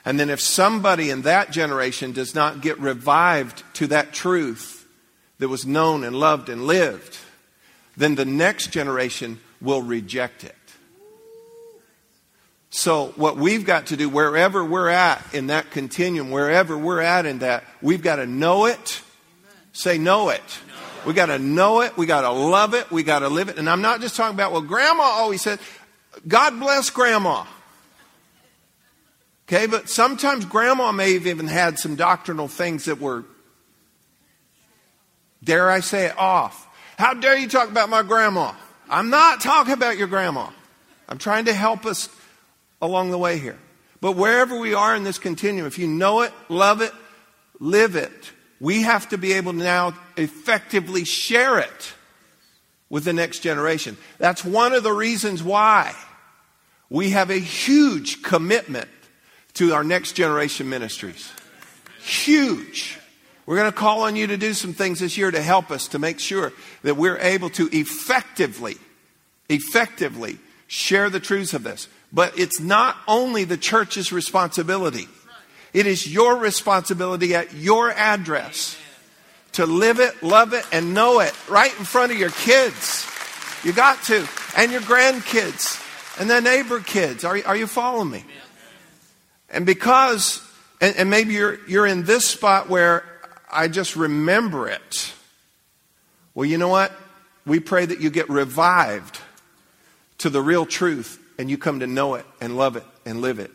And 0.08 0.18
then 0.18 0.30
if 0.30 0.40
somebody 0.40 1.10
in 1.10 1.20
that 1.22 1.50
generation 1.50 2.12
does 2.12 2.34
not 2.34 2.62
get 2.62 2.80
revived 2.80 3.62
to 3.74 3.88
that 3.88 4.14
truth 4.14 4.88
that 5.38 5.50
was 5.50 5.66
known 5.66 6.02
and 6.02 6.16
loved 6.16 6.48
and 6.48 6.66
lived, 6.66 7.18
then 7.94 8.14
the 8.14 8.24
next 8.24 8.68
generation 8.72 9.38
will 9.60 9.82
reject 9.82 10.44
it. 10.44 10.56
So, 12.70 13.08
what 13.16 13.36
we've 13.36 13.66
got 13.66 13.88
to 13.88 13.98
do, 13.98 14.08
wherever 14.08 14.64
we're 14.64 14.88
at 14.88 15.22
in 15.34 15.48
that 15.48 15.70
continuum, 15.72 16.30
wherever 16.30 16.78
we're 16.78 17.02
at 17.02 17.26
in 17.26 17.40
that, 17.40 17.64
we've 17.82 18.02
got 18.02 18.16
to 18.16 18.24
know 18.24 18.64
it. 18.64 19.02
Say, 19.74 19.98
know 19.98 20.30
it. 20.30 20.58
We 21.04 21.12
got 21.12 21.26
to 21.26 21.38
know 21.38 21.82
it. 21.82 21.98
We 21.98 22.06
got 22.06 22.22
to 22.22 22.30
love 22.30 22.72
it. 22.72 22.90
We 22.90 23.02
got 23.02 23.18
to 23.18 23.28
live 23.28 23.50
it. 23.50 23.58
And 23.58 23.68
I'm 23.68 23.82
not 23.82 24.00
just 24.00 24.16
talking 24.16 24.34
about, 24.34 24.52
well, 24.52 24.62
grandma 24.62 25.02
always 25.02 25.42
said, 25.42 25.58
God 26.26 26.58
bless 26.58 26.88
grandma. 26.88 27.44
Okay, 29.50 29.66
but 29.66 29.88
sometimes 29.88 30.44
grandma 30.44 30.92
may 30.92 31.14
have 31.14 31.26
even 31.26 31.46
had 31.46 31.78
some 31.78 31.96
doctrinal 31.96 32.48
things 32.48 32.84
that 32.84 33.00
were, 33.00 33.24
dare 35.42 35.70
I 35.70 35.80
say 35.80 36.06
it, 36.06 36.18
off. 36.18 36.66
How 36.98 37.14
dare 37.14 37.38
you 37.38 37.48
talk 37.48 37.70
about 37.70 37.88
my 37.88 38.02
grandma? 38.02 38.52
I'm 38.90 39.08
not 39.08 39.40
talking 39.40 39.72
about 39.72 39.96
your 39.96 40.06
grandma. 40.06 40.50
I'm 41.08 41.16
trying 41.16 41.46
to 41.46 41.54
help 41.54 41.86
us 41.86 42.10
along 42.82 43.10
the 43.10 43.16
way 43.16 43.38
here. 43.38 43.58
But 44.02 44.16
wherever 44.16 44.58
we 44.58 44.74
are 44.74 44.94
in 44.94 45.02
this 45.02 45.18
continuum, 45.18 45.66
if 45.66 45.78
you 45.78 45.86
know 45.86 46.20
it, 46.20 46.32
love 46.50 46.82
it, 46.82 46.92
live 47.58 47.96
it, 47.96 48.32
we 48.60 48.82
have 48.82 49.08
to 49.08 49.18
be 49.18 49.32
able 49.32 49.52
to 49.52 49.58
now 49.58 49.94
effectively 50.18 51.04
share 51.04 51.58
it 51.58 51.94
with 52.90 53.04
the 53.04 53.14
next 53.14 53.38
generation. 53.38 53.96
That's 54.18 54.44
one 54.44 54.74
of 54.74 54.82
the 54.82 54.92
reasons 54.92 55.42
why 55.42 55.94
we 56.90 57.10
have 57.10 57.30
a 57.30 57.38
huge 57.38 58.22
commitment 58.22 58.88
to 59.58 59.74
our 59.74 59.82
next 59.82 60.12
generation 60.12 60.68
ministries. 60.68 61.32
Huge. 62.00 62.96
We're 63.44 63.56
going 63.56 63.70
to 63.70 63.76
call 63.76 64.02
on 64.02 64.14
you 64.14 64.28
to 64.28 64.36
do 64.36 64.54
some 64.54 64.72
things 64.72 65.00
this 65.00 65.18
year 65.18 65.32
to 65.32 65.42
help 65.42 65.72
us 65.72 65.88
to 65.88 65.98
make 65.98 66.20
sure 66.20 66.52
that 66.82 66.96
we're 66.96 67.18
able 67.18 67.50
to 67.50 67.68
effectively, 67.76 68.76
effectively 69.48 70.38
share 70.68 71.10
the 71.10 71.18
truths 71.18 71.54
of 71.54 71.64
this. 71.64 71.88
But 72.12 72.38
it's 72.38 72.60
not 72.60 72.96
only 73.08 73.42
the 73.42 73.56
church's 73.56 74.12
responsibility. 74.12 75.08
It 75.72 75.86
is 75.86 76.06
your 76.06 76.36
responsibility 76.36 77.34
at 77.34 77.52
your 77.52 77.90
address 77.90 78.78
to 79.52 79.66
live 79.66 79.98
it, 79.98 80.22
love 80.22 80.52
it, 80.52 80.64
and 80.70 80.94
know 80.94 81.18
it 81.18 81.34
right 81.48 81.76
in 81.76 81.84
front 81.84 82.12
of 82.12 82.18
your 82.18 82.30
kids. 82.30 83.10
You 83.64 83.72
got 83.72 84.02
to. 84.04 84.28
And 84.56 84.70
your 84.70 84.82
grandkids 84.82 85.84
and 86.20 86.30
the 86.30 86.40
neighbor 86.40 86.78
kids. 86.78 87.24
Are, 87.24 87.38
are 87.44 87.56
you 87.56 87.66
following 87.66 88.10
me? 88.10 88.24
And 89.50 89.64
because, 89.64 90.42
and, 90.80 90.94
and 90.96 91.10
maybe 91.10 91.34
you're, 91.34 91.58
you're 91.66 91.86
in 91.86 92.04
this 92.04 92.26
spot 92.26 92.68
where 92.68 93.04
I 93.50 93.68
just 93.68 93.96
remember 93.96 94.68
it. 94.68 95.12
Well, 96.34 96.44
you 96.44 96.58
know 96.58 96.68
what? 96.68 96.92
We 97.46 97.60
pray 97.60 97.86
that 97.86 98.00
you 98.00 98.10
get 98.10 98.28
revived 98.28 99.18
to 100.18 100.30
the 100.30 100.42
real 100.42 100.66
truth 100.66 101.18
and 101.38 101.48
you 101.48 101.56
come 101.56 101.80
to 101.80 101.86
know 101.86 102.16
it 102.16 102.26
and 102.40 102.56
love 102.56 102.76
it 102.76 102.84
and 103.06 103.20
live 103.20 103.38
it. 103.38 103.50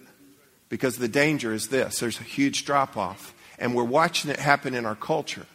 Because 0.69 0.97
the 0.97 1.08
danger 1.08 1.53
is 1.53 1.67
this 1.67 1.99
there's 1.99 2.19
a 2.19 2.23
huge 2.23 2.65
drop 2.65 2.97
off. 2.97 3.34
And 3.60 3.75
we're 3.75 3.84
watching 3.84 4.32
it 4.32 4.39
happen 4.39 4.73
in 4.73 4.86
our 4.86 4.95
culture. 4.95 5.45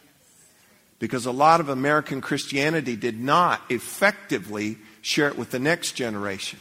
Because 1.01 1.27
a 1.27 1.33
lot 1.33 1.61
of 1.61 1.69
American 1.69 2.21
Christianity 2.21 2.97
did 2.97 3.21
not 3.21 3.61
effectively 3.69 4.79
share 5.01 5.29
it 5.29 5.37
with 5.37 5.51
the 5.51 5.59
next 5.59 5.93
generation. 5.93 6.59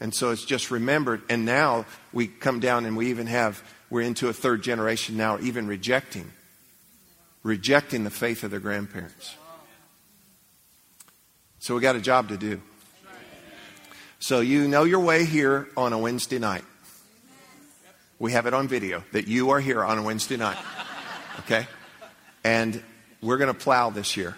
And 0.00 0.14
so 0.14 0.30
it's 0.30 0.44
just 0.44 0.70
remembered. 0.70 1.22
And 1.28 1.44
now 1.44 1.84
we 2.12 2.26
come 2.26 2.58
down 2.58 2.86
and 2.86 2.96
we 2.96 3.10
even 3.10 3.26
have, 3.26 3.62
we're 3.90 4.00
into 4.00 4.28
a 4.28 4.32
third 4.32 4.62
generation 4.62 5.16
now, 5.16 5.38
even 5.40 5.66
rejecting, 5.66 6.32
rejecting 7.42 8.04
the 8.04 8.10
faith 8.10 8.42
of 8.42 8.50
their 8.50 8.60
grandparents. 8.60 9.36
So 11.58 11.74
we 11.74 11.82
got 11.82 11.96
a 11.96 12.00
job 12.00 12.28
to 12.28 12.38
do. 12.38 12.62
So 14.18 14.40
you 14.40 14.68
know 14.68 14.84
your 14.84 15.00
way 15.00 15.26
here 15.26 15.68
on 15.76 15.92
a 15.92 15.98
Wednesday 15.98 16.38
night. 16.38 16.64
We 18.18 18.32
have 18.32 18.46
it 18.46 18.54
on 18.54 18.68
video 18.68 19.02
that 19.12 19.28
you 19.28 19.50
are 19.50 19.60
here 19.60 19.84
on 19.84 19.98
a 19.98 20.02
Wednesday 20.02 20.36
night. 20.36 20.58
Okay? 21.40 21.66
And 22.44 22.82
we're 23.22 23.38
going 23.38 23.52
to 23.52 23.58
plow 23.58 23.90
this 23.90 24.16
year. 24.16 24.36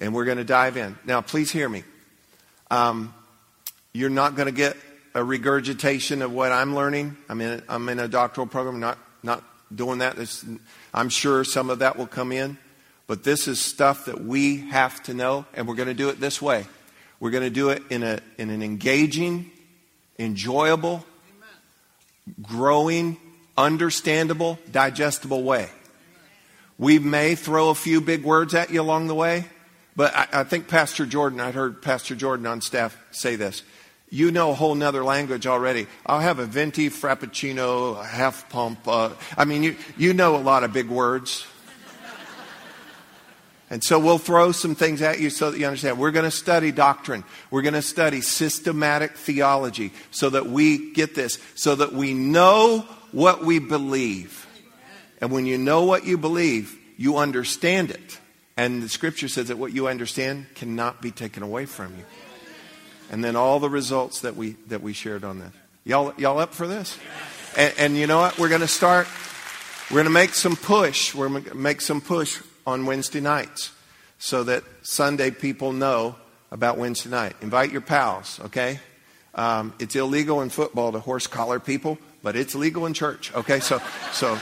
And 0.00 0.14
we're 0.14 0.24
going 0.24 0.38
to 0.38 0.44
dive 0.44 0.76
in. 0.76 0.96
Now, 1.04 1.20
please 1.20 1.50
hear 1.50 1.68
me. 1.68 1.82
Um, 2.70 3.14
you're 3.92 4.10
not 4.10 4.36
going 4.36 4.46
to 4.46 4.52
get 4.52 4.76
a 5.14 5.24
regurgitation 5.24 6.22
of 6.22 6.32
what 6.32 6.52
I'm 6.52 6.74
learning. 6.74 7.16
I'm 7.28 7.40
in, 7.40 7.62
I'm 7.68 7.88
in 7.88 7.98
a 7.98 8.08
doctoral 8.08 8.46
program, 8.46 8.80
not, 8.80 8.98
not 9.22 9.42
doing 9.74 9.98
that. 9.98 10.16
I'm 10.94 11.08
sure 11.08 11.44
some 11.44 11.70
of 11.70 11.80
that 11.80 11.96
will 11.96 12.06
come 12.06 12.32
in. 12.32 12.58
But 13.06 13.24
this 13.24 13.48
is 13.48 13.58
stuff 13.58 14.04
that 14.04 14.22
we 14.22 14.58
have 14.68 15.02
to 15.04 15.14
know, 15.14 15.46
and 15.54 15.66
we're 15.66 15.74
going 15.74 15.88
to 15.88 15.94
do 15.94 16.10
it 16.10 16.20
this 16.20 16.42
way. 16.42 16.66
We're 17.20 17.30
going 17.30 17.44
to 17.44 17.50
do 17.50 17.70
it 17.70 17.82
in, 17.90 18.02
a, 18.02 18.20
in 18.36 18.50
an 18.50 18.62
engaging, 18.62 19.50
enjoyable, 20.18 21.04
growing, 22.42 23.16
understandable, 23.56 24.58
digestible 24.70 25.42
way. 25.42 25.70
We 26.78 26.98
may 26.98 27.34
throw 27.34 27.70
a 27.70 27.74
few 27.74 28.00
big 28.00 28.24
words 28.24 28.54
at 28.54 28.70
you 28.70 28.80
along 28.80 29.08
the 29.08 29.14
way, 29.14 29.46
but 29.96 30.14
I, 30.14 30.28
I 30.32 30.44
think 30.44 30.68
Pastor 30.68 31.06
Jordan, 31.06 31.40
I 31.40 31.50
heard 31.50 31.82
Pastor 31.82 32.14
Jordan 32.14 32.46
on 32.46 32.60
staff 32.60 32.96
say 33.10 33.34
this. 33.36 33.62
You 34.10 34.30
know 34.30 34.50
a 34.50 34.54
whole 34.54 34.74
nother 34.74 35.04
language 35.04 35.46
already. 35.46 35.86
I'll 36.06 36.20
have 36.20 36.38
a 36.38 36.46
venti, 36.46 36.88
frappuccino, 36.88 38.02
half 38.04 38.48
pump. 38.48 38.88
Uh, 38.88 39.10
I 39.36 39.44
mean, 39.44 39.62
you, 39.62 39.76
you 39.96 40.14
know 40.14 40.36
a 40.36 40.38
lot 40.38 40.64
of 40.64 40.72
big 40.72 40.88
words. 40.88 41.46
And 43.70 43.84
so 43.84 43.98
we'll 43.98 44.18
throw 44.18 44.52
some 44.52 44.74
things 44.74 45.02
at 45.02 45.20
you 45.20 45.28
so 45.28 45.50
that 45.50 45.58
you 45.58 45.66
understand. 45.66 45.98
We're 45.98 46.10
going 46.10 46.24
to 46.24 46.30
study 46.30 46.72
doctrine. 46.72 47.22
We're 47.50 47.62
going 47.62 47.74
to 47.74 47.82
study 47.82 48.22
systematic 48.22 49.12
theology 49.12 49.92
so 50.10 50.30
that 50.30 50.46
we 50.46 50.92
get 50.94 51.14
this, 51.14 51.38
so 51.54 51.74
that 51.74 51.92
we 51.92 52.14
know 52.14 52.86
what 53.12 53.44
we 53.44 53.58
believe. 53.58 54.46
And 55.20 55.30
when 55.30 55.44
you 55.44 55.58
know 55.58 55.84
what 55.84 56.06
you 56.06 56.16
believe, 56.16 56.78
you 56.96 57.18
understand 57.18 57.90
it. 57.90 58.18
And 58.56 58.82
the 58.82 58.88
scripture 58.88 59.28
says 59.28 59.48
that 59.48 59.58
what 59.58 59.72
you 59.74 59.86
understand 59.86 60.46
cannot 60.54 61.02
be 61.02 61.10
taken 61.10 61.42
away 61.42 61.66
from 61.66 61.94
you. 61.96 62.04
And 63.10 63.24
then 63.24 63.36
all 63.36 63.60
the 63.60 63.70
results 63.70 64.20
that 64.20 64.36
we 64.36 64.52
that 64.68 64.82
we 64.82 64.92
shared 64.92 65.24
on 65.24 65.38
that. 65.40 65.52
Y'all 65.84 66.12
y'all 66.18 66.38
up 66.38 66.54
for 66.54 66.66
this? 66.66 66.98
And, 67.56 67.74
and 67.78 67.96
you 67.96 68.06
know 68.06 68.18
what? 68.18 68.38
We're 68.38 68.50
going 68.50 68.60
to 68.60 68.68
start. 68.68 69.08
We're 69.90 69.96
going 69.96 70.04
to 70.04 70.10
make 70.10 70.34
some 70.34 70.54
push. 70.54 71.14
We're 71.14 71.28
going 71.28 71.44
to 71.44 71.54
make 71.54 71.80
some 71.80 72.00
push 72.00 72.40
on 72.66 72.84
Wednesday 72.84 73.20
nights 73.20 73.72
so 74.18 74.44
that 74.44 74.62
Sunday 74.82 75.30
people 75.30 75.72
know 75.72 76.16
about 76.50 76.76
Wednesday 76.76 77.10
night. 77.10 77.36
Invite 77.40 77.72
your 77.72 77.80
pals, 77.80 78.38
okay? 78.46 78.80
Um, 79.34 79.72
it's 79.78 79.96
illegal 79.96 80.42
in 80.42 80.50
football 80.50 80.92
to 80.92 81.00
horse 81.00 81.26
collar 81.26 81.60
people, 81.60 81.98
but 82.22 82.36
it's 82.36 82.54
legal 82.54 82.86
in 82.86 82.94
church, 82.94 83.32
okay? 83.34 83.60
So, 83.60 83.80
so. 84.12 84.38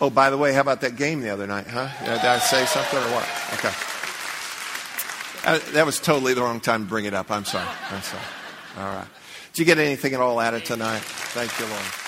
Oh, 0.00 0.10
by 0.10 0.30
the 0.30 0.38
way, 0.38 0.52
how 0.52 0.62
about 0.62 0.80
that 0.80 0.96
game 0.96 1.20
the 1.20 1.30
other 1.30 1.46
night, 1.46 1.68
huh? 1.68 1.88
Did 2.00 2.24
I 2.24 2.38
say 2.38 2.64
something 2.66 2.98
or 2.98 3.14
what? 3.14 3.28
Okay. 3.54 3.91
Uh, 5.44 5.58
that 5.72 5.84
was 5.84 5.98
totally 5.98 6.34
the 6.34 6.42
wrong 6.42 6.60
time 6.60 6.84
to 6.84 6.88
bring 6.88 7.04
it 7.04 7.14
up. 7.14 7.30
I'm 7.30 7.44
sorry. 7.44 7.68
I'm 7.90 8.02
sorry. 8.02 8.22
All 8.78 8.84
right. 8.84 9.08
Did 9.52 9.58
you 9.58 9.64
get 9.64 9.78
anything 9.78 10.14
at 10.14 10.20
all 10.20 10.38
out 10.38 10.54
of 10.54 10.64
tonight? 10.64 11.02
Thank 11.02 11.58
you, 11.58 11.66
Lord. 11.66 12.01